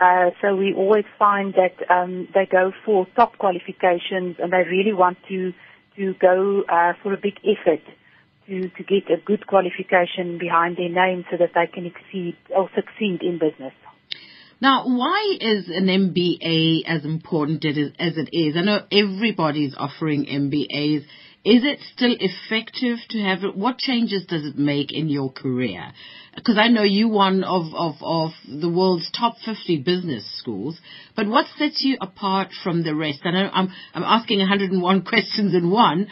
uh, 0.00 0.30
so 0.40 0.54
we 0.54 0.72
always 0.74 1.04
find 1.18 1.54
that 1.54 1.90
um, 1.90 2.28
they 2.32 2.46
go 2.46 2.72
for 2.84 3.06
top 3.16 3.36
qualifications, 3.38 4.36
and 4.38 4.52
they 4.52 4.64
really 4.68 4.92
want 4.92 5.18
to 5.28 5.52
to 5.96 6.14
go 6.14 6.62
uh, 6.68 6.92
for 7.02 7.12
a 7.12 7.16
big 7.16 7.38
effort 7.44 7.82
to, 8.46 8.68
to 8.68 8.82
get 8.84 9.10
a 9.10 9.16
good 9.16 9.46
qualification 9.46 10.38
behind 10.38 10.76
their 10.76 10.88
name 10.88 11.24
so 11.30 11.36
that 11.36 11.50
they 11.54 11.66
can 11.66 11.86
exceed 11.86 12.36
or 12.54 12.70
succeed 12.74 13.22
in 13.22 13.38
business. 13.38 13.74
Now, 14.60 14.84
why 14.86 15.36
is 15.40 15.68
an 15.68 15.86
MBA 15.86 16.82
as 16.84 17.04
important 17.04 17.64
as 17.64 18.16
it 18.16 18.30
is? 18.32 18.56
I 18.56 18.62
know 18.62 18.80
everybody's 18.90 19.74
offering 19.76 20.26
MBAs. 20.26 21.04
Is 21.44 21.62
it 21.64 21.78
still 21.94 22.14
effective 22.18 22.98
to 23.10 23.22
have 23.22 23.44
it? 23.44 23.56
What 23.56 23.78
changes 23.78 24.26
does 24.26 24.44
it 24.44 24.58
make 24.58 24.92
in 24.92 25.08
your 25.08 25.30
career? 25.30 25.92
Because 26.34 26.58
I 26.58 26.68
know 26.68 26.82
you 26.82 27.08
one 27.08 27.44
of, 27.44 27.72
of, 27.72 27.94
of 28.02 28.32
the 28.48 28.68
world's 28.68 29.10
top 29.12 29.36
50 29.44 29.78
business 29.78 30.24
schools, 30.38 30.80
but 31.14 31.28
what 31.28 31.46
sets 31.56 31.84
you 31.84 31.96
apart 32.00 32.48
from 32.64 32.82
the 32.82 32.96
rest? 32.96 33.20
I 33.24 33.30
know 33.30 33.50
I'm, 33.52 33.72
I'm 33.94 34.02
asking 34.02 34.40
101 34.40 35.02
questions 35.04 35.54
in 35.54 35.70
one, 35.70 36.08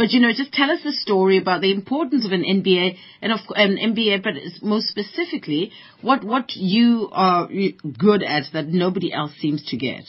but 0.00 0.12
you 0.12 0.20
know, 0.20 0.32
just 0.34 0.50
tell 0.54 0.70
us 0.70 0.80
the 0.82 0.92
story 0.92 1.36
about 1.36 1.60
the 1.60 1.70
importance 1.70 2.24
of 2.24 2.32
an 2.32 2.42
MBA 2.42 2.96
and 3.20 3.32
of 3.32 3.40
an 3.54 3.76
MBA, 3.76 4.22
but 4.22 4.32
most 4.62 4.88
specifically, 4.88 5.72
what 6.00 6.24
what 6.24 6.56
you 6.56 7.10
are 7.12 7.46
good 7.98 8.22
at 8.22 8.44
that 8.54 8.68
nobody 8.68 9.12
else 9.12 9.32
seems 9.38 9.62
to 9.66 9.76
get. 9.76 10.04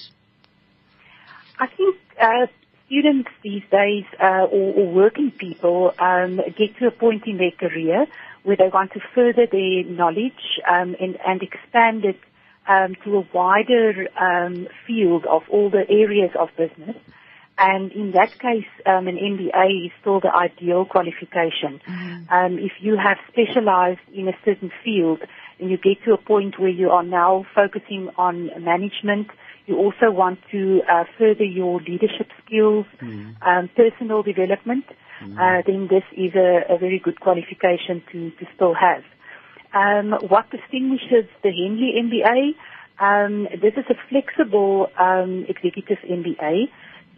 I 1.59 1.67
think 1.67 1.97
uh, 2.17 2.47
students 2.85 3.31
these 3.43 3.63
days, 3.69 4.05
uh, 4.17 4.47
or, 4.49 4.73
or, 4.79 4.93
working 4.93 5.29
people, 5.29 5.93
um, 5.99 6.37
get 6.57 6.77
to 6.79 6.87
a 6.87 6.91
point 6.91 7.23
in 7.27 7.37
their 7.37 7.51
career 7.51 8.05
where 8.43 8.55
they 8.55 8.69
want 8.73 8.93
to 8.93 9.01
further 9.13 9.45
their 9.51 9.83
knowledge 9.83 10.41
um, 10.69 10.95
and, 11.01 11.17
and, 11.27 11.43
expand 11.43 12.05
it 12.05 12.19
um, 12.65 12.95
to 13.03 13.17
a 13.17 13.27
wider 13.33 14.07
um, 14.17 14.69
field 14.87 15.25
of 15.25 15.41
all 15.49 15.69
the 15.69 15.83
areas 15.89 16.31
of 16.39 16.47
business. 16.55 16.95
And 17.57 17.91
in 17.91 18.11
that 18.11 18.31
case, 18.39 18.65
um, 18.85 19.07
an 19.07 19.17
MBA 19.17 19.85
is 19.85 19.91
still 20.01 20.19
the 20.19 20.33
ideal 20.33 20.85
qualification. 20.85 21.79
Mm-hmm. 21.87 22.33
Um, 22.33 22.57
if 22.57 22.71
you 22.79 22.97
have 22.97 23.17
specialized 23.27 23.99
in 24.13 24.27
a 24.27 24.33
certain 24.43 24.71
field 24.83 25.19
and 25.59 25.69
you 25.69 25.77
get 25.77 26.03
to 26.05 26.13
a 26.13 26.17
point 26.17 26.59
where 26.59 26.69
you 26.69 26.89
are 26.89 27.03
now 27.03 27.45
focusing 27.53 28.09
on 28.17 28.49
management, 28.63 29.27
you 29.67 29.77
also 29.77 30.09
want 30.09 30.39
to 30.51 30.81
uh, 30.91 31.03
further 31.17 31.43
your 31.43 31.79
leadership 31.81 32.29
skills, 32.43 32.85
mm-hmm. 32.99 33.41
um, 33.47 33.69
personal 33.75 34.23
development, 34.23 34.85
mm-hmm. 35.21 35.37
uh, 35.37 35.61
then 35.65 35.87
this 35.87 36.03
is 36.17 36.33
a, 36.35 36.73
a, 36.73 36.77
very 36.77 36.99
good 36.99 37.19
qualification 37.19 38.01
to, 38.11 38.31
to 38.31 38.45
still 38.55 38.73
have. 38.73 39.03
Um, 39.73 40.13
what 40.27 40.49
distinguishes 40.49 41.29
the 41.43 41.51
Henley 41.51 41.93
MBA? 41.95 42.55
Um, 42.99 43.47
this 43.61 43.73
is 43.77 43.85
a 43.89 43.95
flexible 44.09 44.87
um, 44.99 45.45
executive 45.47 45.99
MBA. 45.99 46.69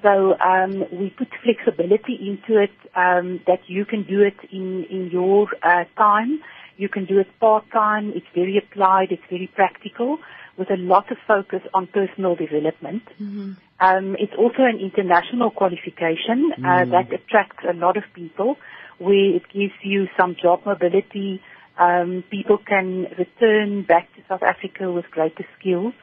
So 0.04 0.38
um, 0.40 0.84
we 0.92 1.10
put 1.10 1.30
flexibility 1.44 2.16
into 2.30 2.62
it 2.62 2.72
um, 2.96 3.40
that 3.48 3.62
you 3.68 3.86
can 3.86 4.04
do 4.04 4.22
it 4.22 4.38
in 4.52 4.84
in 4.84 5.10
your 5.12 5.48
uh, 5.64 5.86
time. 5.98 6.42
You 6.76 6.90
can 6.90 7.06
do 7.06 7.20
it 7.20 7.28
part 7.40 7.66
time. 7.72 8.12
It's 8.16 8.28
very 8.36 8.58
applied. 8.58 9.12
It's 9.12 9.24
very 9.30 9.48
practical 9.48 10.20
with 10.58 10.70
a 10.70 10.78
lot 10.78 11.12
of 11.12 11.18
focus 11.28 11.62
on 11.74 11.88
personal 11.88 12.36
development. 12.36 13.04
Mm-hmm. 13.20 13.54
Um, 13.80 14.16
it's 14.20 14.34
also 14.38 14.64
an 14.64 14.80
international 14.80 15.52
qualification 15.52 16.52
uh, 16.58 16.86
mm. 16.86 16.92
that 16.92 17.12
attracts 17.12 17.64
a 17.68 17.74
lot 17.74 17.98
of 17.98 18.04
people, 18.14 18.58
where 19.00 19.36
it 19.36 19.44
gives 19.52 19.74
you 19.82 20.08
some 20.18 20.36
job 20.42 20.62
mobility. 20.66 21.42
Um, 21.78 22.24
people 22.30 22.60
can 22.60 23.08
return 23.18 23.84
back 23.84 24.14
to 24.16 24.22
South 24.30 24.44
Africa 24.44 24.92
with 24.92 25.06
greater 25.12 25.46
skills. 25.60 25.94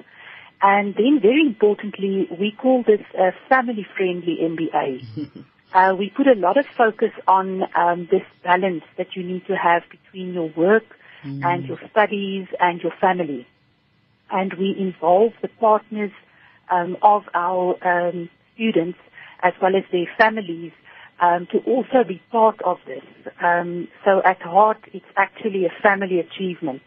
And 0.62 0.94
then 0.94 1.20
very 1.20 1.42
importantly, 1.42 2.28
we 2.38 2.52
call 2.52 2.82
this 2.82 3.00
a 3.18 3.32
family-friendly 3.48 4.38
MBA. 4.42 5.44
uh, 5.74 5.94
we 5.96 6.10
put 6.10 6.26
a 6.26 6.34
lot 6.34 6.58
of 6.58 6.66
focus 6.76 7.12
on 7.26 7.62
um, 7.74 8.08
this 8.10 8.22
balance 8.44 8.84
that 8.98 9.16
you 9.16 9.22
need 9.22 9.46
to 9.46 9.56
have 9.56 9.82
between 9.90 10.34
your 10.34 10.50
work 10.50 10.84
mm. 11.24 11.42
and 11.44 11.64
your 11.66 11.78
studies 11.90 12.46
and 12.58 12.80
your 12.82 12.92
family. 13.00 13.46
And 14.30 14.52
we 14.54 14.76
involve 14.78 15.32
the 15.40 15.48
partners 15.48 16.12
um, 16.70 16.96
of 17.02 17.24
our 17.34 17.76
um, 17.82 18.28
students 18.54 18.98
as 19.42 19.54
well 19.62 19.74
as 19.74 19.84
their 19.90 20.06
families 20.18 20.72
um, 21.20 21.46
to 21.52 21.58
also 21.58 22.04
be 22.06 22.20
part 22.30 22.60
of 22.62 22.78
this. 22.86 23.04
Um, 23.42 23.88
so 24.04 24.22
at 24.24 24.40
heart, 24.42 24.78
it's 24.92 25.06
actually 25.16 25.64
a 25.64 25.82
family 25.82 26.20
achievement 26.20 26.82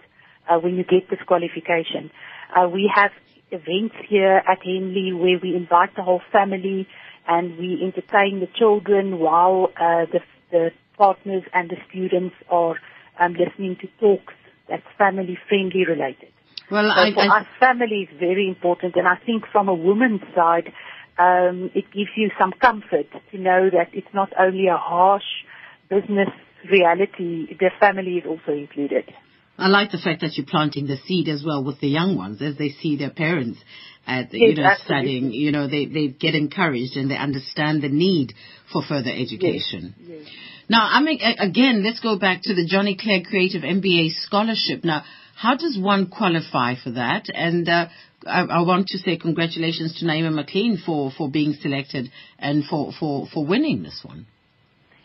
uh, 0.50 0.60
when 0.60 0.76
you 0.76 0.84
get 0.84 1.10
this 1.10 1.20
qualification. 1.26 2.12
Uh, 2.56 2.68
we 2.68 2.92
have 2.94 3.12
events 3.54 3.96
here 4.10 4.42
at 4.48 4.63
Henley 4.63 5.13
where 5.13 5.39
we 5.42 5.56
invite 5.56 5.96
the 5.96 6.04
whole 6.04 6.22
family 6.32 6.88
and 7.28 7.58
we 7.58 7.80
entertain 7.82 8.39
the 8.39 8.50
children 8.58 9.20
while 9.20 9.70
uh, 9.78 10.06
the, 10.12 10.20
the 10.52 10.72
partners 10.98 11.44
and 11.54 11.70
the 11.70 11.78
students 11.89 12.36
are 12.50 12.76
um, 13.20 13.34
listening 13.34 13.78
to 13.82 13.88
talks 14.00 14.34
that's 14.68 14.84
family 14.98 15.38
friendly 15.48 15.86
related. 15.86 16.30
Well, 16.72 16.92
so 16.96 17.02
I, 17.02 17.13
for 17.13 17.22
I, 17.22 17.39
us, 17.42 17.48
family 17.60 18.08
is 18.10 18.20
very 18.20 18.48
important, 18.48 18.96
and 18.96 19.08
I 19.08 19.16
think 19.26 19.46
from 19.52 19.68
a 19.68 19.74
woman's 19.74 20.22
side, 20.34 20.72
um, 21.20 21.70
it 21.76 21.86
gives 21.92 22.10
you 22.16 22.32
some 22.39 22.52
comfort 22.54 23.08
to 23.32 23.38
know 23.38 23.70
that 23.70 23.89
it's 23.94 24.08
not 24.13 24.32
only 24.39 24.68
a 24.68 24.78
harsh 24.78 25.46
business 25.89 26.30
reality; 26.70 27.56
the 27.60 27.70
family 27.80 28.18
is 28.18 28.26
also 28.26 28.54
included. 28.58 29.13
I 29.58 29.68
like 29.68 29.92
the 29.92 29.98
fact 29.98 30.22
that 30.22 30.36
you're 30.36 30.48
planting 30.48 30.88
the 30.88 30.98
seed 31.06 31.28
as 31.28 31.44
well 31.46 31.63
with 31.63 31.80
the 31.80 31.88
young 31.88 32.18
ones 32.18 32.42
as 32.42 32.58
they 32.58 32.70
see 32.70 32.98
their 32.98 33.12
parents 33.12 33.60
at 34.06 34.34
you 34.34 34.56
know 34.56 34.74
studying 34.84 35.32
you 35.32 35.52
know 35.52 35.68
they 35.68 35.86
they 35.86 36.08
get 36.08 36.36
encouraged 36.36 36.98
and 36.98 37.10
they 37.10 37.16
understand 37.16 37.82
the 37.82 37.89
need 37.89 38.34
for 38.72 38.82
further 38.82 39.10
education 39.10 39.96
yes. 39.98 40.20
Yes. 40.20 40.28
now 40.68 40.86
i 40.92 41.02
mean 41.02 41.20
again 41.39 41.84
let's 41.86 42.02
go 42.02 42.20
back 42.20 42.42
to 42.44 42.54
the 42.54 42.66
johnny 42.66 42.98
clegg 43.00 43.26
creative 43.26 43.62
mba 43.62 44.12
scholarship 44.13 44.84
now 44.84 45.06
how 45.36 45.56
does 45.56 45.78
one 45.80 46.08
qualify 46.08 46.76
for 46.76 46.92
that 46.92 47.28
and 47.34 47.70
uh, 47.70 47.88
I, 48.26 48.42
I, 48.42 48.62
want 48.62 48.88
to 48.88 48.98
say 48.98 49.18
congratulations 49.18 50.00
to 50.00 50.06
Naima 50.06 50.34
McLean 50.34 50.82
for, 50.86 51.12
for 51.12 51.30
being 51.30 51.58
selected 51.62 52.10
and 52.39 52.63
for, 52.63 52.94
for, 52.98 53.28
for 53.34 53.46
winning 53.46 53.84
this 53.84 54.00
one. 54.02 54.28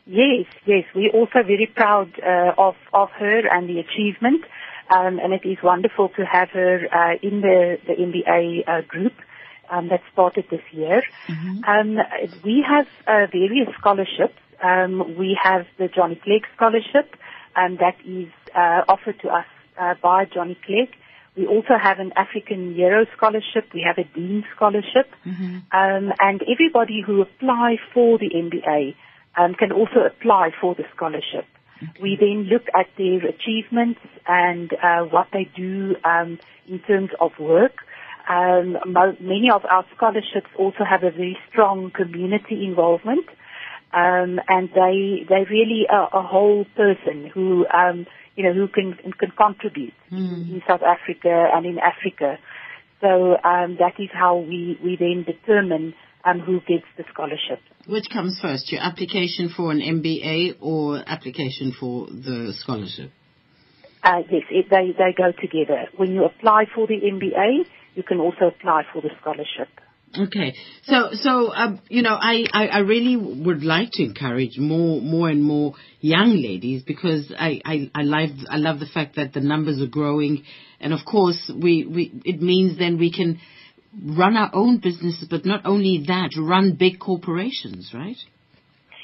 Yes, 0.08 0.46
yes. 0.64 0.84
We're 0.94 1.10
also 1.10 1.42
very 1.42 1.70
proud 1.72 2.18
uh, 2.18 2.54
of, 2.56 2.76
of 2.94 3.10
her 3.10 3.46
and 3.46 3.68
the 3.68 3.78
achievement. 3.78 4.42
Um, 4.90 5.18
and 5.18 5.34
it 5.34 5.46
is 5.46 5.58
wonderful 5.62 6.08
to 6.16 6.24
have 6.24 6.48
her 6.50 6.80
uh, 6.90 7.18
in 7.22 7.42
the, 7.42 7.78
the 7.86 7.92
MBA 7.92 8.66
uh, 8.66 8.80
group 8.88 9.12
um, 9.70 9.90
that 9.90 10.00
started 10.14 10.46
this 10.50 10.62
year. 10.72 11.02
Mm-hmm. 11.28 11.64
Um, 11.64 11.98
we 12.42 12.64
have 12.66 12.86
uh, 13.06 13.26
various 13.30 13.68
scholarships. 13.78 14.38
Um, 14.64 15.18
we 15.18 15.38
have 15.42 15.66
the 15.76 15.88
Johnny 15.88 16.16
Clegg 16.16 16.46
Scholarship 16.56 17.14
um, 17.54 17.76
that 17.76 17.96
is 18.06 18.28
uh, 18.54 18.84
offered 18.88 19.20
to 19.20 19.28
us 19.28 19.46
uh, 19.78 19.94
by 20.02 20.24
Johnny 20.24 20.56
Clegg. 20.64 20.88
We 21.36 21.46
also 21.46 21.74
have 21.80 21.98
an 21.98 22.12
African 22.16 22.74
Hero 22.74 23.04
Scholarship. 23.14 23.72
We 23.74 23.86
have 23.86 23.98
a 23.98 24.08
Dean 24.14 24.44
Scholarship. 24.56 25.12
Mm-hmm. 25.26 25.58
Um, 25.70 26.12
and 26.18 26.42
everybody 26.50 27.02
who 27.06 27.20
apply 27.20 27.76
for 27.92 28.18
the 28.18 28.30
MBA 28.30 28.96
um, 29.38 29.54
can 29.54 29.72
also 29.72 30.00
apply 30.06 30.50
for 30.60 30.74
the 30.74 30.84
scholarship. 30.94 31.46
Okay. 31.82 32.02
We 32.02 32.16
then 32.18 32.48
look 32.50 32.64
at 32.74 32.86
their 32.96 33.24
achievements 33.26 34.00
and 34.26 34.72
uh, 34.82 35.04
what 35.04 35.28
they 35.32 35.48
do 35.56 35.94
um, 36.04 36.38
in 36.66 36.80
terms 36.80 37.10
of 37.20 37.32
work. 37.38 37.76
Um, 38.28 38.76
mo- 38.86 39.16
many 39.20 39.48
of 39.50 39.64
our 39.64 39.86
scholarships 39.96 40.50
also 40.58 40.84
have 40.84 41.02
a 41.02 41.10
very 41.10 41.38
strong 41.50 41.90
community 41.90 42.66
involvement, 42.66 43.26
um, 43.92 44.38
and 44.48 44.68
they 44.74 45.24
they 45.28 45.44
really 45.48 45.86
are 45.88 46.10
a 46.12 46.22
whole 46.22 46.66
person 46.76 47.30
who 47.32 47.64
um, 47.72 48.06
you 48.36 48.44
know 48.44 48.52
who 48.52 48.68
can 48.68 48.94
can 49.18 49.30
contribute 49.30 49.94
mm. 50.12 50.50
in 50.50 50.62
South 50.68 50.82
Africa 50.82 51.48
and 51.54 51.64
in 51.64 51.78
Africa. 51.78 52.38
So 53.00 53.36
um, 53.42 53.76
that 53.78 53.94
is 53.98 54.10
how 54.12 54.36
we 54.36 54.78
we 54.82 54.96
then 54.96 55.24
determine 55.24 55.94
um, 56.24 56.40
who 56.40 56.60
gets 56.60 56.84
the 56.96 57.04
scholarship. 57.12 57.60
Which 57.86 58.10
comes 58.12 58.38
first, 58.40 58.70
your 58.70 58.82
application 58.82 59.48
for 59.54 59.70
an 59.70 59.80
MBA 59.80 60.56
or 60.60 61.02
application 61.06 61.74
for 61.78 62.06
the 62.06 62.52
scholarship? 62.56 63.10
Uh, 64.02 64.22
yes, 64.30 64.42
it, 64.50 64.66
they, 64.70 64.92
they 64.96 65.12
go 65.16 65.32
together. 65.32 65.86
When 65.96 66.12
you 66.12 66.24
apply 66.24 66.66
for 66.74 66.86
the 66.86 66.94
MBA, 66.94 67.66
you 67.94 68.02
can 68.02 68.20
also 68.20 68.46
apply 68.46 68.82
for 68.92 69.02
the 69.02 69.10
scholarship. 69.20 69.68
Okay, 70.16 70.54
so 70.84 71.10
so 71.12 71.52
um, 71.52 71.80
you 71.90 72.02
know, 72.02 72.16
I, 72.18 72.44
I, 72.52 72.66
I 72.68 72.78
really 72.78 73.16
would 73.16 73.62
like 73.62 73.90
to 73.92 74.04
encourage 74.04 74.56
more 74.56 75.02
more 75.02 75.28
and 75.28 75.42
more 75.42 75.74
young 76.00 76.30
ladies 76.30 76.82
because 76.82 77.30
I, 77.38 77.60
I, 77.62 77.90
I 77.94 78.02
love 78.02 78.30
I 78.48 78.56
love 78.56 78.80
the 78.80 78.86
fact 78.86 79.16
that 79.16 79.34
the 79.34 79.40
numbers 79.40 79.82
are 79.82 79.86
growing, 79.86 80.44
and 80.80 80.94
of 80.94 81.00
course 81.04 81.50
we, 81.54 81.84
we 81.84 82.22
it 82.24 82.40
means 82.40 82.78
then 82.78 82.98
we 82.98 83.12
can 83.12 83.38
run 84.04 84.36
our 84.36 84.50
own 84.52 84.78
businesses, 84.78 85.26
but 85.28 85.44
not 85.44 85.62
only 85.64 86.04
that, 86.06 86.30
run 86.38 86.76
big 86.78 86.98
corporations, 86.98 87.92
right? 87.94 88.16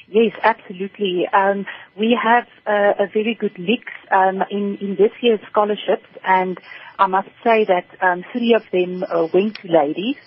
Yes, 0.07 0.33
absolutely. 0.43 1.25
Um, 1.33 1.65
we 1.97 2.17
have 2.21 2.45
uh, 2.67 3.03
a 3.03 3.07
very 3.11 3.35
good 3.39 3.57
mix 3.57 3.83
um, 4.11 4.43
in, 4.51 4.77
in 4.79 4.95
this 4.99 5.11
year's 5.21 5.39
scholarships, 5.49 6.07
and 6.23 6.59
I 6.99 7.07
must 7.07 7.29
say 7.43 7.65
that 7.65 7.85
um, 8.01 8.23
three 8.31 8.53
of 8.55 8.61
them 8.71 9.03
uh, 9.03 9.27
went 9.33 9.55
to 9.61 9.67
ladies. 9.67 10.17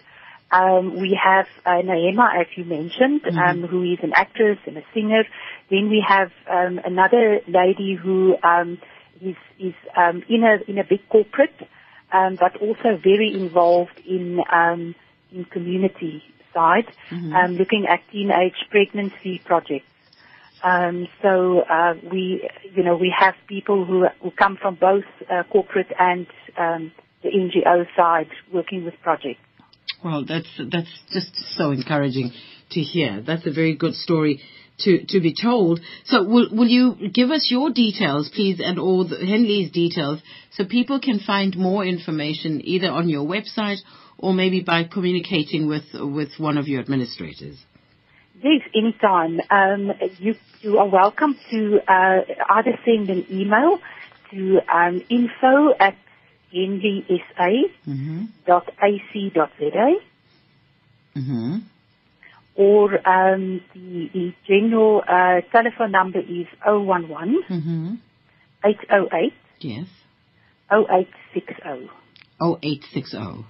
Um, 0.51 0.99
we 1.01 1.19
have 1.23 1.47
uh, 1.65 1.83
Naima, 1.85 2.41
as 2.41 2.47
you 2.57 2.65
mentioned, 2.65 3.23
Mm-hmm. 3.23 3.39
um, 3.39 3.69
who 3.69 3.83
is 3.83 3.99
an 4.03 4.13
actress 4.17 4.59
and 4.67 4.79
a 4.79 4.83
singer. 4.95 5.25
Then 5.71 5.91
we 5.91 6.05
have 6.07 6.31
um, 6.51 6.81
another 6.85 7.41
lady 7.47 7.95
who 7.95 8.35
um, 8.43 8.79
is, 9.21 9.37
is 9.59 9.75
um, 9.97 10.23
in 10.29 10.43
a 10.45 10.71
in 10.71 10.79
a 10.79 10.85
big 10.85 11.07
corporate, 11.09 11.55
um, 12.13 12.37
but 12.39 12.57
also 12.61 12.99
very 13.03 13.33
involved 13.35 14.01
in 14.07 14.41
um, 14.53 14.95
in 15.33 15.45
community 15.45 16.23
side, 16.55 16.87
um, 17.13 17.57
looking 17.57 17.87
at 17.87 18.01
teenage 18.11 18.55
pregnancy 18.71 19.41
projects. 19.45 19.87
Um, 20.63 21.07
so 21.23 21.61
uh, 21.61 21.95
we, 22.11 22.49
you 22.75 22.83
know, 22.83 22.97
we 22.97 23.15
have 23.17 23.35
people 23.47 23.85
who 23.85 24.07
who 24.23 24.31
come 24.31 24.57
from 24.61 24.75
both 24.75 25.05
uh, 25.31 25.43
corporate 25.45 25.93
and 25.99 26.27
um, 26.57 26.93
the 27.23 27.29
NGO 27.29 27.87
side 27.97 28.31
working 28.53 28.85
with 28.85 28.95
projects. 29.03 29.41
Well, 30.05 30.25
that's 30.25 30.49
that's 30.71 30.99
just 31.13 31.35
so 31.57 31.71
encouraging 31.71 32.33
to 32.71 32.81
hear. 32.81 33.23
That's 33.25 33.47
a 33.47 33.53
very 33.53 33.75
good 33.77 33.95
story 33.95 34.41
to 34.81 35.05
to 35.07 35.21
be 35.21 35.35
told. 35.35 35.81
So, 36.05 36.23
will 36.23 36.49
will 36.53 36.69
you 36.69 37.11
give 37.13 37.31
us 37.31 37.49
your 37.51 37.71
details, 37.71 38.31
please, 38.35 38.61
and 38.61 38.79
all 38.79 39.07
the 39.07 39.17
Henley's 39.17 39.71
details, 39.71 40.21
so 40.53 40.65
people 40.65 41.01
can 41.01 41.19
find 41.21 41.57
more 41.57 41.85
information 41.85 42.61
either 42.65 42.91
on 42.91 43.09
your 43.09 43.27
website 43.27 43.79
or 44.19 44.33
maybe 44.35 44.61
by 44.61 44.85
communicating 44.85 45.67
with 45.69 45.85
with 45.95 46.31
one 46.39 46.59
of 46.59 46.69
your 46.69 46.81
administrators. 46.81 47.57
Yes, 48.43 48.63
anytime. 48.75 49.41
Um, 49.51 49.93
you 50.19 50.35
you 50.61 50.79
are 50.79 50.89
welcome 50.89 51.37
to 51.51 51.81
uh, 51.89 52.21
either 52.51 52.79
send 52.85 53.11
an 53.11 53.27
email 53.31 53.79
to 54.31 54.59
um, 54.73 55.03
info 55.09 55.75
at 55.79 55.97
Mm-hmm. 56.53 58.25
henleysa.ac.za 58.47 59.89
Mm-hmm. 61.17 61.59
Or 62.59 62.93
um, 63.09 63.61
the, 63.73 64.11
the 64.13 64.35
general 64.47 65.01
uh, 65.09 65.41
telephone 65.53 65.93
number 65.93 66.19
is 66.19 66.47
011 66.67 67.43
Mm-hmm. 67.49 67.95
808 68.65 69.33
Yes. 69.61 69.87
0860. 70.71 71.89
Oh 72.41 72.59
eight 72.63 72.83
six 72.93 73.15
oh. 73.17 73.45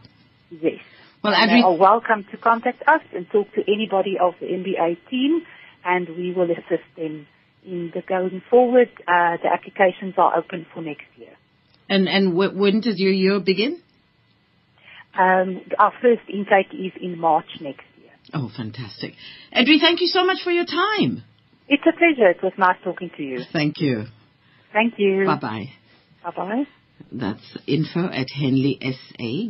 Yes. 0.51 0.81
well 1.23 1.35
and 1.35 1.51
Adri- 1.51 1.65
are 1.65 1.77
welcome 1.77 2.25
to 2.31 2.37
contact 2.37 2.83
us 2.87 3.03
and 3.15 3.29
talk 3.31 3.53
to 3.55 3.63
anybody 3.67 4.17
of 4.21 4.35
the 4.41 4.47
MBA 4.47 4.97
team, 5.11 5.43
and 5.85 6.09
we 6.11 6.33
will 6.33 6.51
assist 6.51 6.85
them 6.97 7.27
in 7.67 7.91
the 7.95 8.03
going 8.03 8.41
forward. 8.51 8.89
Uh, 9.07 9.37
the 9.43 9.49
applications 9.53 10.15
are 10.17 10.37
open 10.39 10.65
for 10.73 10.81
next 10.83 11.07
year. 11.17 11.35
and 11.89 12.09
and 12.09 12.33
wh- 12.35 12.55
when 12.57 12.81
does 12.81 12.99
your 12.99 13.13
year 13.13 13.41
begin? 13.41 13.81
Um, 15.19 15.63
our 15.79 15.93
first 16.01 16.23
intake 16.29 16.73
is 16.73 16.93
in 17.01 17.19
March 17.19 17.49
next 17.61 17.81
year. 17.83 17.88
Oh, 18.35 18.51
fantastic. 18.55 19.15
Adri, 19.55 19.81
thank 19.81 20.01
you 20.01 20.07
so 20.09 20.25
much 20.25 20.43
for 20.43 20.51
your 20.51 20.67
time. 20.67 21.23
It's 21.69 21.83
a 21.87 21.93
pleasure. 21.93 22.31
It 22.31 22.43
was 22.43 22.53
nice 22.59 22.77
talking 22.83 23.11
to 23.17 23.23
you. 23.23 23.41
Thank 23.53 23.81
you. 23.81 24.05
Thank 24.73 24.95
you. 24.99 25.25
Bye 25.27 25.39
bye. 25.39 25.71
Bye 26.25 26.31
bye. 26.37 26.65
That's 27.13 27.57
info 27.67 28.07
at 28.07 28.27
henleysa.ac.za. 28.39 29.49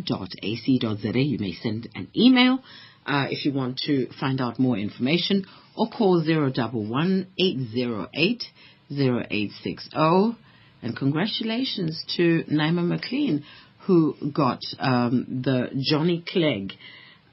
You 1.18 1.38
may 1.38 1.52
send 1.54 1.88
an 1.94 2.08
email 2.16 2.58
uh, 3.06 3.26
if 3.30 3.44
you 3.44 3.52
want 3.52 3.78
to 3.86 4.08
find 4.20 4.40
out 4.40 4.58
more 4.58 4.76
information 4.76 5.44
or 5.76 5.88
call 5.88 6.22
011 6.22 7.26
808 7.38 8.44
0860. 8.90 10.36
And 10.80 10.96
congratulations 10.96 12.04
to 12.16 12.44
Naima 12.44 12.86
McLean 12.86 13.44
who 13.86 14.14
got 14.32 14.60
um, 14.78 15.42
the 15.42 15.70
Johnny 15.90 16.22
Clegg 16.26 16.74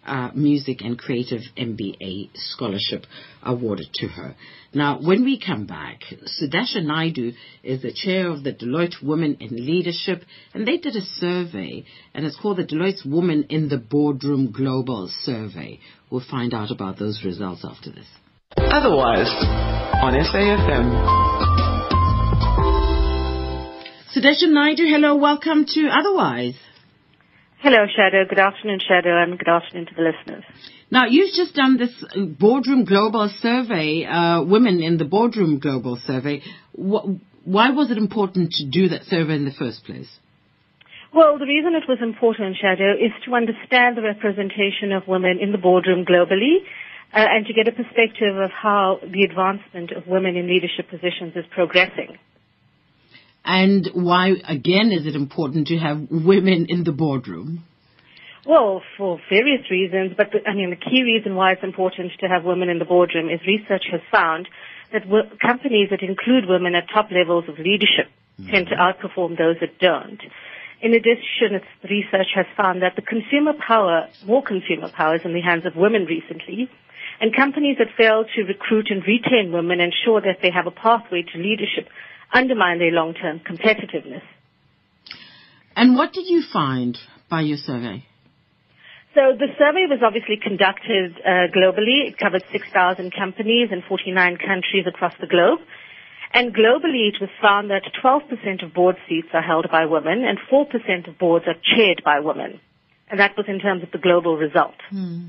uh, 0.06 0.32
Music 0.34 0.82
and 0.82 0.98
Creative 0.98 1.42
MBA 1.58 2.30
Scholarship 2.36 3.06
awarded 3.44 3.88
to 3.96 4.08
her. 4.08 4.36
Now, 4.74 5.00
when 5.02 5.24
we 5.24 5.40
come 5.40 5.66
back, 5.66 6.02
Sudasha 6.42 6.84
Naidu 6.84 7.32
is 7.64 7.82
the 7.82 7.94
chair 7.94 8.30
of 8.30 8.44
the 8.44 8.54
Deloitte 8.54 9.02
Women 9.02 9.38
in 9.40 9.66
Leadership, 9.66 10.24
and 10.54 10.68
they 10.68 10.78
did 10.78 10.96
a 10.96 11.02
survey, 11.02 11.86
and 12.14 12.26
it's 12.26 12.38
called 12.40 12.58
the 12.58 12.66
Deloitte 12.66 13.06
Women 13.06 13.46
in 13.50 13.70
the 13.70 13.78
Boardroom 13.78 14.52
Global 14.52 15.10
Survey. 15.24 15.80
We'll 16.10 16.24
find 16.30 16.54
out 16.54 16.72
about 16.72 17.00
those 17.00 17.22
results 17.24 17.64
after 17.64 17.92
this. 17.92 18.08
Otherwise, 18.58 19.30
on 20.02 20.14
SAFM. 20.14 21.36
Sudasha 24.16 24.48
Naidu, 24.50 24.84
hello, 24.86 25.16
welcome 25.16 25.66
to 25.66 25.90
Otherwise. 25.90 26.56
Hello, 27.60 27.86
Shadow. 27.96 28.26
Good 28.28 28.40
afternoon, 28.40 28.80
Shadow, 28.86 29.22
and 29.22 29.40
good 29.40 29.48
afternoon 29.48 29.88
to 29.88 29.96
the 29.96 30.02
listeners. 30.04 30.44
Now, 30.92 31.06
you've 31.10 31.34
just 31.34 31.56
done 31.56 31.78
this 31.78 31.92
Boardroom 32.40 32.86
Global 32.86 33.32
Survey, 33.42 34.06
uh, 34.06 34.44
Women 34.44 34.84
in 34.84 34.98
the 34.98 35.06
Boardroom 35.06 35.60
Global 35.60 35.98
Survey. 36.06 36.42
Wh- 36.74 37.18
why 37.44 37.72
was 37.72 37.90
it 37.92 37.98
important 37.98 38.52
to 38.52 38.66
do 38.66 38.90
that 38.90 39.04
survey 39.06 39.36
in 39.36 39.46
the 39.46 39.52
first 39.58 39.84
place? 39.86 40.10
Well, 41.14 41.40
the 41.40 41.46
reason 41.46 41.74
it 41.76 41.88
was 41.88 42.00
important, 42.04 42.58
Shadow, 42.62 42.92
is 42.94 43.12
to 43.26 43.34
understand 43.36 43.98
the 43.98 44.04
representation 44.04 44.92
of 44.92 45.08
women 45.08 45.40
in 45.42 45.52
the 45.52 45.58
boardroom 45.58 46.06
globally 46.06 46.58
uh, 47.14 47.24
and 47.24 47.46
to 47.46 47.54
get 47.54 47.68
a 47.68 47.72
perspective 47.72 48.36
of 48.36 48.52
how 48.52 49.00
the 49.02 49.24
advancement 49.24 49.92
of 49.92 50.08
women 50.08 50.36
in 50.36 50.48
leadership 50.48 50.90
positions 50.90 51.34
is 51.36 51.46
progressing. 51.52 52.18
And 53.46 53.88
why, 53.94 54.34
again, 54.48 54.92
is 54.92 55.06
it 55.06 55.16
important 55.16 55.68
to 55.68 55.78
have 55.78 56.08
women 56.10 56.66
in 56.68 56.84
the 56.84 56.92
boardroom? 56.92 57.64
Well, 58.46 58.82
for 58.98 59.20
various 59.30 59.70
reasons, 59.70 60.14
but 60.18 60.32
the, 60.32 60.50
I 60.50 60.54
mean, 60.54 60.72
the 60.72 60.76
key 60.76 61.04
reason 61.04 61.36
why 61.36 61.54
it's 61.54 61.64
important 61.64 62.12
to 62.20 62.28
have 62.28 62.44
women 62.44 62.70
in 62.70 62.80
the 62.80 62.86
boardroom 62.86 63.30
is 63.30 63.40
research 63.46 63.86
has 63.92 64.02
found 64.12 64.48
that 64.94 65.04
w- 65.04 65.30
companies 65.42 65.90
that 65.92 66.02
include 66.02 66.46
women 66.48 66.76
at 66.76 66.86
top 66.94 67.10
levels 67.12 67.46
of 67.48 67.58
leadership 67.58 68.10
hmm. 68.38 68.50
tend 68.50 68.68
to 68.68 68.76
outperform 68.76 69.38
those 69.38 69.58
that 69.62 69.78
don't. 69.80 70.22
In 70.82 70.94
addition, 70.94 71.58
it's, 71.58 71.66
research 71.84 72.34
has 72.36 72.46
found 72.58 72.82
that 72.82 72.96
the 72.96 73.02
consumer 73.02 73.54
power, 73.54 74.08
more 74.26 74.44
consumer 74.44 74.90
power 74.90 75.16
is 75.16 75.22
in 75.26 75.34
the 75.34 75.42
hands 75.42 75.66
of 75.66 75.76
women 75.76 76.06
recently, 76.06 76.70
and 77.22 77.36
companies 77.36 77.78
that 77.78 77.88
fail 77.98 78.26
to 78.36 78.44
recruit 78.44 78.88
and 78.90 79.02
retain 79.06 79.52
women 79.54 79.80
ensure 79.80 80.22
that 80.22 80.40
they 80.42 80.52
have 80.52 80.68
a 80.68 80.72
pathway 80.72 81.24
to 81.24 81.38
leadership 81.38 81.90
undermine 82.34 82.80
their 82.80 82.92
long-term 82.92 83.42
competitiveness. 83.42 84.24
And 85.76 85.96
what 85.96 86.14
did 86.14 86.28
you 86.28 86.44
find 86.52 86.98
by 87.30 87.42
your 87.42 87.58
survey? 87.58 88.06
So 89.14 89.32
the 89.38 89.48
survey 89.58 89.88
was 89.88 90.00
obviously 90.04 90.36
conducted 90.36 91.16
uh, 91.24 91.48
globally. 91.56 92.08
It 92.08 92.18
covered 92.18 92.44
6,000 92.52 93.14
companies 93.14 93.70
in 93.72 93.82
49 93.88 94.38
countries 94.38 94.86
across 94.88 95.14
the 95.22 95.28
globe. 95.28 95.60
And 96.34 96.54
globally, 96.54 97.08
it 97.08 97.22
was 97.22 97.30
found 97.42 97.70
that 97.72 97.84
12% 98.04 98.64
of 98.66 98.74
board 98.74 98.98
seats 99.08 99.30
are 99.34 99.42
held 99.42 99.68
by 99.72 99.86
women 99.86 100.26
and 100.26 100.38
4% 100.52 101.08
of 101.08 101.18
boards 101.18 101.46
are 101.48 101.56
chaired 101.64 102.02
by 102.04 102.20
women. 102.20 102.60
And 103.10 103.20
that 103.22 103.38
was 103.38 103.46
in 103.48 103.60
terms 103.60 103.84
of 103.84 103.92
the 103.92 104.00
global 104.00 104.36
result. 104.36 104.76
Hmm. 104.90 105.28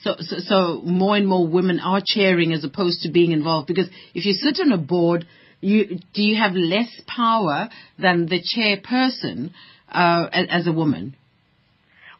So, 0.00 0.16
so, 0.18 0.36
so 0.38 0.80
more 0.82 1.16
and 1.16 1.28
more 1.28 1.46
women 1.46 1.78
are 1.78 2.02
chairing 2.04 2.52
as 2.52 2.64
opposed 2.64 3.02
to 3.02 3.10
being 3.10 3.30
involved 3.30 3.68
because 3.68 3.88
if 4.14 4.24
you 4.24 4.32
sit 4.32 4.58
on 4.60 4.72
a 4.72 4.78
board, 4.78 5.26
you, 5.62 6.00
do 6.12 6.22
you 6.22 6.36
have 6.36 6.52
less 6.52 6.90
power 7.06 7.70
than 7.98 8.26
the 8.26 8.42
chairperson 8.42 9.52
uh, 9.90 10.26
as, 10.32 10.66
a 10.66 10.72
woman? 10.72 11.16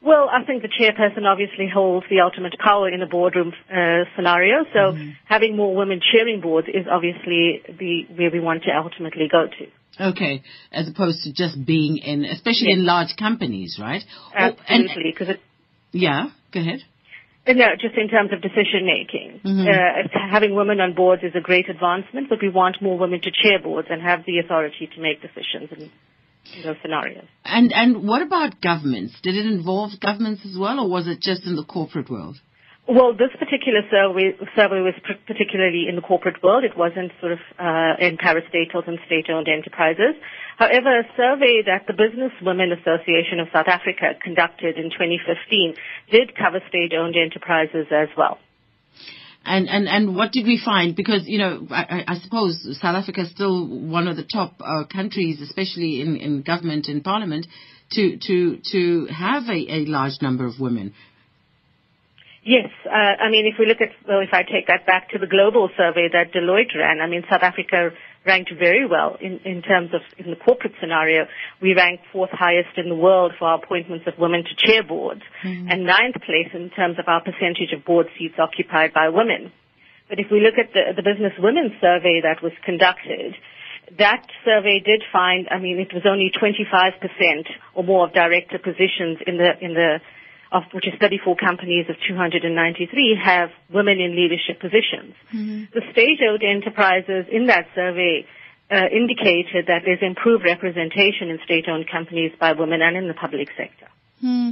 Well, 0.00 0.28
I 0.30 0.44
think 0.44 0.62
the 0.62 0.68
chairperson 0.68 1.26
obviously 1.26 1.68
holds 1.72 2.06
the 2.08 2.20
ultimate 2.20 2.54
power 2.58 2.88
in 2.88 3.02
a 3.02 3.06
boardroom 3.06 3.52
uh, 3.70 4.04
scenario. 4.16 4.64
So 4.72 4.96
having 5.26 5.56
more 5.56 5.74
women 5.76 6.00
chairing 6.00 6.40
boards 6.40 6.68
is 6.68 6.86
obviously 6.90 7.62
the 7.68 8.06
where 8.16 8.30
we 8.30 8.40
want 8.40 8.62
to 8.64 8.70
ultimately 8.76 9.28
go 9.30 9.46
to. 9.46 10.08
Okay, 10.08 10.42
as 10.72 10.88
opposed 10.88 11.22
to 11.24 11.32
just 11.32 11.64
being 11.66 11.98
in, 11.98 12.24
especially 12.24 12.68
Yes. 12.70 12.78
in 12.78 12.86
large 12.86 13.14
companies, 13.18 13.78
right? 13.80 14.02
Absolutely, 14.34 15.14
because 15.16 15.36
yeah, 15.92 16.30
go 16.52 16.60
ahead. 16.60 16.80
Uh, 17.46 17.52
No, 17.54 17.66
just 17.80 17.96
in 17.96 18.08
terms 18.08 18.30
of 18.32 18.40
decision 18.40 18.86
making. 18.86 19.40
Uh, 19.44 20.06
having 20.30 20.54
women 20.54 20.80
on 20.80 20.94
boards 20.94 21.22
is 21.22 21.34
a 21.34 21.40
great 21.40 21.68
advancement, 21.68 22.28
but 22.28 22.38
we 22.40 22.48
want 22.48 22.80
more 22.80 22.96
women 22.98 23.20
to 23.20 23.30
chair 23.42 23.58
boards 23.62 23.88
and 23.90 24.00
have 24.00 24.20
the 24.26 24.38
authority 24.38 24.88
to 24.94 25.00
make 25.00 25.20
decisions 25.20 25.68
in, 25.76 25.90
in 26.54 26.62
those 26.64 26.76
scenarios. 26.82 27.26
And 27.44 27.72
and 27.72 28.06
what 28.06 28.22
about 28.22 28.60
governments? 28.60 29.14
Did 29.22 29.34
it 29.36 29.46
involve 29.46 29.98
governments 30.00 30.42
as 30.46 30.56
well, 30.56 30.78
or 30.80 30.88
was 30.88 31.08
it 31.08 31.20
just 31.20 31.42
in 31.44 31.56
the 31.56 31.64
corporate 31.64 32.08
world? 32.10 32.36
Well, 32.88 33.12
this 33.12 33.30
particular 33.38 33.82
survey, 33.90 34.34
survey 34.56 34.80
was 34.82 34.94
pr- 35.04 35.22
particularly 35.26 35.86
in 35.88 35.94
the 35.94 36.02
corporate 36.02 36.42
world. 36.42 36.64
It 36.64 36.76
wasn't 36.76 37.12
sort 37.20 37.32
of 37.32 37.38
uh, 37.58 37.94
in 38.00 38.18
parastatals 38.18 38.88
and 38.88 38.98
state-owned 39.06 39.46
enterprises. 39.46 40.14
However, 40.62 41.00
a 41.00 41.04
survey 41.16 41.62
that 41.66 41.88
the 41.88 41.92
Business 41.92 42.30
Women 42.40 42.70
Association 42.70 43.40
of 43.40 43.48
South 43.52 43.66
Africa 43.66 44.14
conducted 44.22 44.76
in 44.76 44.90
2015 44.90 45.74
did 46.12 46.36
cover 46.36 46.60
state-owned 46.68 47.16
enterprises 47.16 47.86
as 47.90 48.08
well. 48.16 48.38
And 49.44 49.68
and 49.68 49.88
and 49.88 50.14
what 50.14 50.30
did 50.30 50.46
we 50.46 50.60
find? 50.64 50.94
Because 50.94 51.26
you 51.26 51.38
know, 51.38 51.66
I, 51.68 52.04
I 52.06 52.18
suppose 52.18 52.62
South 52.80 52.94
Africa 52.94 53.22
is 53.22 53.30
still 53.32 53.66
one 53.66 54.06
of 54.06 54.16
the 54.16 54.22
top 54.22 54.54
uh, 54.60 54.84
countries, 54.84 55.40
especially 55.40 56.00
in, 56.00 56.14
in 56.14 56.42
government 56.42 56.86
and 56.86 57.02
parliament, 57.02 57.48
to 57.92 58.18
to 58.18 58.58
to 58.70 59.06
have 59.06 59.48
a, 59.48 59.60
a 59.68 59.84
large 59.86 60.22
number 60.22 60.46
of 60.46 60.60
women. 60.60 60.94
Yes, 62.44 62.70
uh, 62.86 62.90
I 63.22 63.30
mean, 63.30 63.46
if 63.46 63.54
we 63.58 63.66
look 63.66 63.80
at, 63.80 63.90
well, 64.06 64.18
if 64.18 64.30
I 64.32 64.42
take 64.42 64.66
that 64.66 64.84
back 64.84 65.10
to 65.10 65.18
the 65.18 65.28
global 65.28 65.70
survey 65.76 66.08
that 66.12 66.32
Deloitte 66.32 66.74
ran, 66.76 67.00
I 67.00 67.06
mean, 67.06 67.22
South 67.30 67.42
Africa 67.42 67.90
ranked 68.24 68.52
very 68.58 68.86
well 68.86 69.16
in, 69.20 69.40
in 69.44 69.62
terms 69.62 69.90
of, 69.94 70.00
in 70.18 70.30
the 70.30 70.36
corporate 70.36 70.74
scenario, 70.80 71.26
we 71.60 71.74
ranked 71.74 72.04
fourth 72.12 72.30
highest 72.30 72.76
in 72.76 72.88
the 72.88 72.94
world 72.94 73.32
for 73.38 73.48
our 73.48 73.58
appointments 73.58 74.06
of 74.06 74.14
women 74.18 74.44
to 74.44 74.66
chair 74.66 74.82
boards, 74.82 75.22
mm-hmm. 75.42 75.68
and 75.68 75.84
ninth 75.84 76.14
place 76.24 76.48
in 76.54 76.70
terms 76.70 76.98
of 76.98 77.06
our 77.08 77.20
percentage 77.20 77.72
of 77.76 77.84
board 77.84 78.06
seats 78.18 78.34
occupied 78.38 78.92
by 78.92 79.08
women. 79.08 79.52
But 80.08 80.20
if 80.20 80.30
we 80.30 80.40
look 80.40 80.54
at 80.58 80.72
the, 80.72 80.92
the 80.94 81.02
Business 81.02 81.32
Women 81.38 81.72
survey 81.80 82.20
that 82.22 82.42
was 82.42 82.52
conducted, 82.64 83.34
that 83.98 84.26
survey 84.44 84.80
did 84.84 85.02
find, 85.12 85.48
I 85.50 85.58
mean, 85.58 85.78
it 85.78 85.92
was 85.92 86.04
only 86.06 86.30
25% 86.30 87.46
or 87.74 87.84
more 87.84 88.06
of 88.06 88.12
director 88.12 88.58
positions 88.58 89.18
in 89.26 89.36
the, 89.38 89.50
in 89.60 89.74
the, 89.74 90.00
of, 90.52 90.62
which 90.72 90.86
is 90.86 90.94
34 91.00 91.36
companies 91.36 91.86
of 91.88 91.96
293 92.06 93.18
have 93.24 93.50
women 93.72 93.98
in 93.98 94.14
leadership 94.14 94.60
positions. 94.60 95.14
The 95.72 95.82
state-owned 95.92 96.42
enterprises 96.44 97.26
in 97.32 97.46
that 97.46 97.66
survey 97.74 98.26
uh, 98.70 98.88
indicated 98.92 99.66
that 99.66 99.82
there's 99.84 100.02
improved 100.02 100.44
representation 100.44 101.28
in 101.28 101.38
state-owned 101.44 101.88
companies 101.90 102.32
by 102.38 102.52
women 102.52 102.80
and 102.82 102.96
in 102.96 103.08
the 103.08 103.14
public 103.14 103.48
sector. 103.56 103.88
Hmm. 104.20 104.50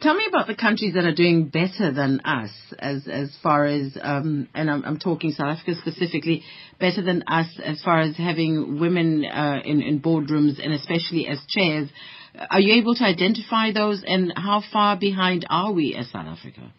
Tell 0.00 0.14
me 0.14 0.26
about 0.28 0.46
the 0.46 0.54
countries 0.54 0.92
that 0.94 1.04
are 1.04 1.14
doing 1.14 1.48
better 1.48 1.90
than 1.90 2.20
us, 2.20 2.50
as 2.78 3.08
as 3.08 3.34
far 3.42 3.64
as 3.64 3.96
um, 4.02 4.46
and 4.54 4.70
I'm, 4.70 4.84
I'm 4.84 4.98
talking 4.98 5.30
South 5.30 5.56
Africa 5.56 5.80
specifically, 5.80 6.42
better 6.78 7.00
than 7.00 7.24
us 7.26 7.46
as 7.64 7.82
far 7.82 8.00
as 8.00 8.14
having 8.14 8.78
women 8.78 9.24
uh, 9.24 9.60
in 9.64 9.80
in 9.80 10.02
boardrooms 10.02 10.62
and 10.62 10.74
especially 10.74 11.26
as 11.26 11.38
chairs. 11.48 11.88
Are 12.50 12.60
you 12.60 12.74
able 12.74 12.94
to 12.94 13.04
identify 13.04 13.72
those, 13.72 14.04
and 14.06 14.32
how 14.36 14.62
far 14.72 14.96
behind 14.96 15.46
are 15.48 15.72
we 15.72 15.94
as 15.94 16.10
South 16.10 16.26
Africa? 16.26 16.72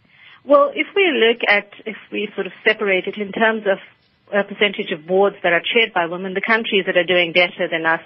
Well, 0.44 0.72
if 0.74 0.88
we 0.96 1.12
look 1.12 1.42
at, 1.48 1.70
if 1.86 1.98
we 2.12 2.30
sort 2.36 2.48
of 2.48 2.54
separate 2.66 3.06
it 3.08 3.18
in 3.18 3.32
terms 3.32 3.64
of 3.68 3.80
a 4.32 4.44
percentage 4.44 4.92
of 4.92 5.08
boards 5.08 5.36
that 5.44 5.54
are 5.54 5.62
chaired 5.62 5.94
by 5.94 6.06
women, 6.06 6.34
the 6.34 6.42
countries 6.46 6.86
that 6.86 6.98
are 6.98 7.04
doing 7.06 7.34
better 7.34 7.68
than 7.70 7.86
us 7.86 8.02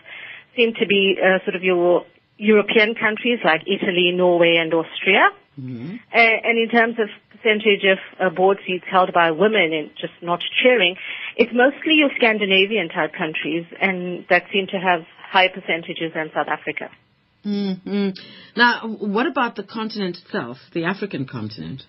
seem 0.56 0.74
to 0.80 0.86
be 0.88 1.18
uh, 1.22 1.44
sort 1.46 1.56
of 1.56 1.64
your 1.64 2.06
European 2.38 2.96
countries 2.96 3.40
like 3.44 3.62
Italy, 3.68 4.12
Norway, 4.14 4.58
and 4.60 4.74
Austria. 4.74 5.30
Mm-hmm. 5.60 5.96
Uh, 6.14 6.18
and 6.18 6.58
in 6.58 6.70
terms 6.70 6.96
of 7.00 7.10
percentage 7.30 7.84
of 7.86 8.00
uh, 8.20 8.30
board 8.34 8.58
seats 8.66 8.86
held 8.90 9.14
by 9.14 9.32
women 9.32 9.74
and 9.74 9.90
just 10.00 10.14
not 10.22 10.40
chairing, 10.64 10.96
it's 11.38 11.52
mostly 11.54 11.96
your 11.96 12.10
Scandinavian 12.16 12.90
type 12.90 13.14
countries 13.14 13.66
and 13.80 14.26
that 14.30 14.44
seem 14.52 14.68
to 14.68 14.78
have 14.78 15.06
higher 15.30 15.50
percentages 15.50 16.14
than 16.16 16.32
South 16.34 16.48
Africa. 16.48 16.90
Mm-hmm. 17.46 18.10
Now, 18.56 18.88
what 18.88 19.26
about 19.26 19.56
the 19.56 19.64
continent 19.64 20.18
itself, 20.24 20.58
the 20.74 20.86
African 20.86 21.26
continent? 21.28 21.84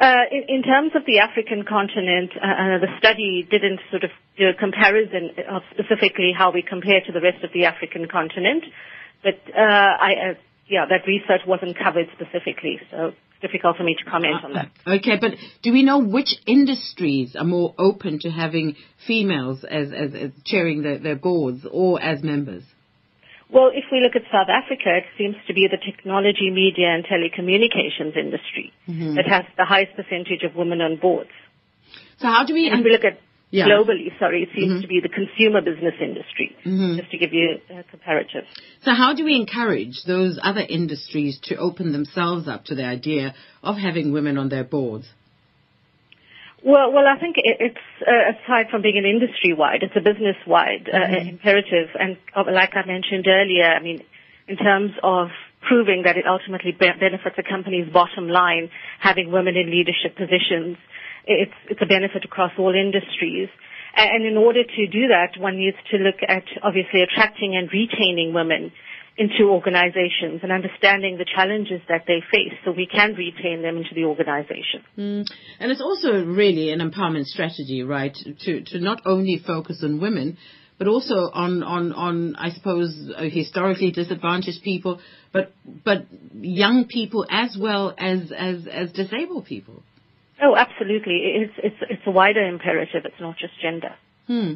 Uh, 0.00 0.22
in, 0.30 0.44
in 0.48 0.62
terms 0.62 0.92
of 0.94 1.02
the 1.06 1.18
African 1.18 1.64
continent, 1.64 2.30
uh, 2.36 2.46
uh, 2.46 2.78
the 2.78 2.86
study 2.98 3.46
didn't 3.50 3.80
sort 3.90 4.04
of 4.04 4.10
do 4.38 4.48
a 4.48 4.54
comparison 4.54 5.30
of 5.50 5.62
specifically 5.72 6.32
how 6.36 6.52
we 6.52 6.62
compare 6.62 7.00
to 7.04 7.12
the 7.12 7.20
rest 7.20 7.42
of 7.42 7.52
the 7.52 7.64
African 7.64 8.06
continent, 8.06 8.64
but 9.24 9.34
uh, 9.52 9.60
I, 9.60 10.12
uh, 10.30 10.34
yeah, 10.68 10.86
that 10.88 11.04
research 11.06 11.40
wasn't 11.46 11.76
covered 11.76 12.06
specifically, 12.14 12.78
so 12.92 13.06
it's 13.06 13.16
difficult 13.42 13.76
for 13.76 13.82
me 13.82 13.96
to 13.98 14.08
comment 14.08 14.44
on 14.44 14.52
that. 14.52 14.70
Okay, 14.86 15.18
but 15.20 15.32
do 15.62 15.72
we 15.72 15.82
know 15.82 15.98
which 15.98 16.36
industries 16.46 17.34
are 17.34 17.44
more 17.44 17.74
open 17.76 18.20
to 18.20 18.30
having 18.30 18.76
females 19.04 19.64
as, 19.68 19.88
as, 19.90 20.14
as 20.14 20.30
chairing 20.44 20.82
their 20.82 21.16
boards 21.16 21.66
or 21.68 22.00
as 22.00 22.22
members? 22.22 22.62
Well, 23.50 23.70
if 23.72 23.84
we 23.90 24.00
look 24.00 24.14
at 24.14 24.22
South 24.30 24.48
Africa, 24.48 24.98
it 24.98 25.04
seems 25.16 25.36
to 25.46 25.54
be 25.54 25.68
the 25.70 25.78
technology, 25.78 26.50
media, 26.50 26.88
and 26.94 27.04
telecommunications 27.04 28.16
industry 28.16 28.72
mm-hmm. 28.86 29.14
that 29.14 29.26
has 29.26 29.44
the 29.56 29.64
highest 29.64 29.96
percentage 29.96 30.42
of 30.44 30.54
women 30.54 30.80
on 30.80 30.96
boards. 30.96 31.30
So 32.18 32.26
how 32.26 32.44
do 32.44 32.52
we? 32.52 32.68
And 32.68 32.80
if 32.80 32.84
we 32.84 32.92
look 32.92 33.04
at 33.04 33.20
Yeah. 33.50 33.64
globally, 33.64 34.12
sorry, 34.18 34.42
it 34.42 34.50
seems 34.54 34.72
mm-hmm. 34.72 34.80
to 34.82 34.88
be 34.88 35.00
the 35.00 35.08
consumer 35.08 35.62
business 35.62 35.94
industry, 35.98 36.54
mm-hmm. 36.66 36.98
just 36.98 37.10
to 37.10 37.16
give 37.16 37.32
you 37.32 37.58
a 37.70 37.82
comparative. 37.84 38.44
So 38.82 38.92
how 38.92 39.14
do 39.14 39.24
we 39.24 39.36
encourage 39.36 40.02
those 40.06 40.38
other 40.42 40.60
industries 40.68 41.40
to 41.44 41.56
open 41.56 41.92
themselves 41.92 42.46
up 42.46 42.66
to 42.66 42.74
the 42.74 42.84
idea 42.84 43.34
of 43.62 43.76
having 43.76 44.12
women 44.12 44.36
on 44.36 44.50
their 44.50 44.64
boards? 44.64 45.06
Well, 46.64 46.92
well, 46.92 47.06
I 47.06 47.18
think 47.20 47.36
it's 47.38 47.78
uh, 48.02 48.34
aside 48.34 48.66
from 48.70 48.82
being 48.82 48.98
an 48.98 49.04
industry-wide, 49.04 49.82
it's 49.82 49.94
a 49.94 50.00
business-wide 50.00 50.90
uh, 50.92 51.18
imperative. 51.28 51.88
And 51.98 52.16
uh, 52.34 52.44
like 52.50 52.74
I 52.74 52.84
mentioned 52.84 53.26
earlier, 53.28 53.64
I 53.64 53.80
mean, 53.80 54.02
in 54.48 54.56
terms 54.56 54.90
of 55.02 55.28
proving 55.60 56.02
that 56.04 56.16
it 56.16 56.26
ultimately 56.26 56.72
benefits 56.72 57.36
a 57.38 57.42
company's 57.42 57.92
bottom 57.92 58.28
line, 58.28 58.70
having 58.98 59.30
women 59.30 59.56
in 59.56 59.70
leadership 59.70 60.16
positions, 60.16 60.76
it's 61.26 61.54
it's 61.68 61.80
a 61.82 61.86
benefit 61.86 62.24
across 62.24 62.52
all 62.58 62.74
industries. 62.74 63.48
And 63.94 64.24
in 64.24 64.36
order 64.36 64.62
to 64.64 64.86
do 64.86 65.08
that, 65.08 65.38
one 65.40 65.56
needs 65.56 65.76
to 65.90 65.96
look 65.98 66.22
at 66.26 66.44
obviously 66.62 67.02
attracting 67.02 67.56
and 67.56 67.70
retaining 67.72 68.32
women 68.32 68.72
into 69.18 69.50
organizations 69.50 70.40
and 70.42 70.52
understanding 70.52 71.18
the 71.18 71.24
challenges 71.24 71.80
that 71.88 72.04
they 72.06 72.22
face 72.32 72.54
so 72.64 72.70
we 72.70 72.86
can 72.86 73.14
retain 73.14 73.62
them 73.62 73.76
into 73.76 73.94
the 73.94 74.04
organization. 74.04 74.84
Mm. 74.96 75.24
And 75.58 75.72
it's 75.72 75.80
also 75.80 76.24
really 76.24 76.70
an 76.70 76.80
empowerment 76.80 77.24
strategy, 77.24 77.82
right? 77.82 78.16
To 78.44 78.62
to 78.62 78.78
not 78.78 79.02
only 79.04 79.42
focus 79.44 79.80
on 79.82 80.00
women, 80.00 80.38
but 80.78 80.86
also 80.86 81.30
on 81.32 81.62
on 81.64 81.92
on 81.92 82.36
I 82.36 82.50
suppose 82.50 82.96
uh, 83.16 83.24
historically 83.24 83.90
disadvantaged 83.90 84.62
people, 84.62 85.00
but 85.32 85.52
but 85.84 86.06
young 86.34 86.86
people 86.86 87.26
as 87.28 87.56
well 87.60 87.94
as 87.98 88.30
as 88.30 88.66
as 88.68 88.92
disabled 88.92 89.46
people. 89.46 89.82
Oh, 90.40 90.54
absolutely. 90.56 91.16
It's, 91.34 91.54
it's, 91.58 91.76
it's 91.90 92.02
a 92.06 92.12
wider 92.12 92.46
imperative. 92.46 93.02
It's 93.04 93.20
not 93.20 93.36
just 93.38 93.54
gender. 93.60 93.94
Hmm. 94.28 94.54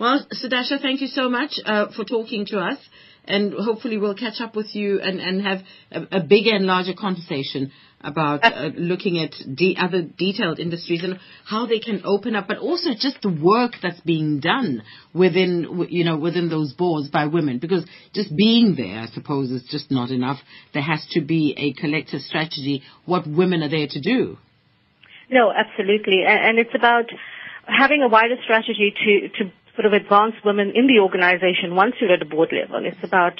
Well, 0.00 0.26
Sudasha, 0.32 0.80
thank 0.80 1.00
you 1.00 1.06
so 1.06 1.28
much 1.28 1.52
uh, 1.64 1.92
for 1.94 2.04
talking 2.04 2.44
to 2.46 2.58
us, 2.58 2.78
and 3.24 3.52
hopefully 3.52 3.98
we'll 3.98 4.14
catch 4.14 4.40
up 4.40 4.56
with 4.56 4.74
you 4.74 5.00
and, 5.00 5.20
and 5.20 5.42
have 5.42 5.60
a, 5.90 6.18
a 6.18 6.20
bigger 6.20 6.54
and 6.54 6.66
larger 6.66 6.94
conversation 6.94 7.72
about 8.04 8.44
uh, 8.44 8.70
looking 8.74 9.18
at 9.18 9.32
de- 9.54 9.76
other 9.78 10.02
detailed 10.02 10.58
industries 10.58 11.04
and 11.04 11.18
how 11.44 11.66
they 11.66 11.78
can 11.78 12.02
open 12.04 12.34
up, 12.34 12.48
but 12.48 12.58
also 12.58 12.90
just 12.98 13.18
the 13.22 13.30
work 13.30 13.72
that's 13.82 14.00
being 14.00 14.40
done 14.40 14.82
within, 15.14 15.86
you 15.88 16.04
know, 16.04 16.16
within 16.16 16.48
those 16.48 16.72
boards 16.72 17.08
by 17.08 17.26
women. 17.26 17.58
Because 17.58 17.84
just 18.12 18.34
being 18.36 18.74
there, 18.74 19.00
I 19.00 19.06
suppose, 19.06 19.50
is 19.50 19.62
just 19.70 19.90
not 19.90 20.10
enough. 20.10 20.38
There 20.74 20.82
has 20.82 21.06
to 21.12 21.20
be 21.20 21.54
a 21.56 21.80
collective 21.80 22.22
strategy. 22.22 22.82
What 23.06 23.26
women 23.26 23.62
are 23.62 23.70
there 23.70 23.86
to 23.88 24.00
do. 24.00 24.38
No, 25.30 25.52
absolutely. 25.52 26.24
And, 26.26 26.40
and 26.40 26.58
it's 26.58 26.74
about 26.74 27.06
having 27.66 28.02
a 28.02 28.08
wider 28.08 28.36
strategy 28.42 28.92
to, 29.04 29.28
to 29.44 29.52
sort 29.74 29.86
of 29.86 29.92
advance 29.92 30.34
women 30.44 30.72
in 30.74 30.86
the 30.86 31.00
organization 31.00 31.74
once 31.74 31.94
you're 32.00 32.12
at 32.12 32.22
a 32.22 32.26
board 32.26 32.50
level. 32.52 32.84
It's 32.84 33.02
about 33.02 33.34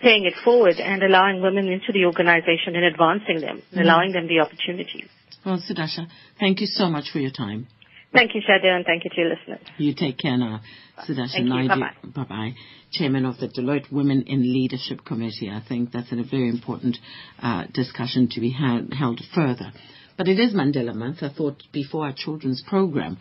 paying 0.00 0.26
it 0.26 0.34
forward 0.44 0.76
and 0.76 1.02
allowing 1.02 1.40
women 1.40 1.68
into 1.68 1.92
the 1.92 2.04
organization 2.04 2.74
and 2.74 2.84
advancing 2.84 3.40
them, 3.40 3.62
and 3.70 3.80
allowing 3.80 4.12
them 4.12 4.26
the 4.26 4.40
opportunities. 4.40 5.08
Well, 5.46 5.58
Sudasha, 5.58 6.06
thank 6.38 6.60
you 6.60 6.66
so 6.66 6.88
much 6.88 7.10
for 7.12 7.18
your 7.18 7.30
time. 7.30 7.68
Thank 8.12 8.34
you, 8.34 8.42
Shada, 8.42 8.66
and 8.66 8.84
thank 8.84 9.04
you 9.04 9.10
to 9.10 9.20
your 9.20 9.30
listeners. 9.30 9.66
You 9.78 9.94
take 9.94 10.18
care 10.18 10.36
now. 10.36 10.60
Sudasha. 11.08 11.42
Naidu. 11.42 11.68
Bye-bye. 11.68 12.24
Bye-bye. 12.24 12.54
Chairman 12.92 13.24
of 13.24 13.38
the 13.38 13.48
Deloitte 13.48 13.90
Women 13.90 14.24
in 14.26 14.42
Leadership 14.42 15.02
Committee. 15.04 15.48
I 15.50 15.62
think 15.66 15.92
that's 15.92 16.12
a 16.12 16.16
very 16.16 16.50
important 16.50 16.98
uh, 17.40 17.64
discussion 17.72 18.28
to 18.32 18.40
be 18.40 18.50
had, 18.50 18.92
held 18.92 19.20
further. 19.34 19.72
But 20.18 20.28
it 20.28 20.38
is 20.38 20.52
Mandela 20.52 20.94
Month. 20.94 21.22
I 21.22 21.30
thought 21.30 21.62
before 21.72 22.04
our 22.04 22.12
children's 22.14 22.62
program, 22.68 23.16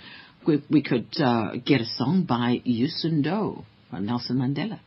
we, 0.46 0.64
we 0.70 0.82
could 0.84 1.08
uh, 1.20 1.52
get 1.66 1.82
a 1.82 1.86
song 1.86 2.26
by 2.28 2.62
Yusundo, 2.66 3.64
by 3.92 4.00
Nelson 4.00 4.38
Mandela. 4.38 4.80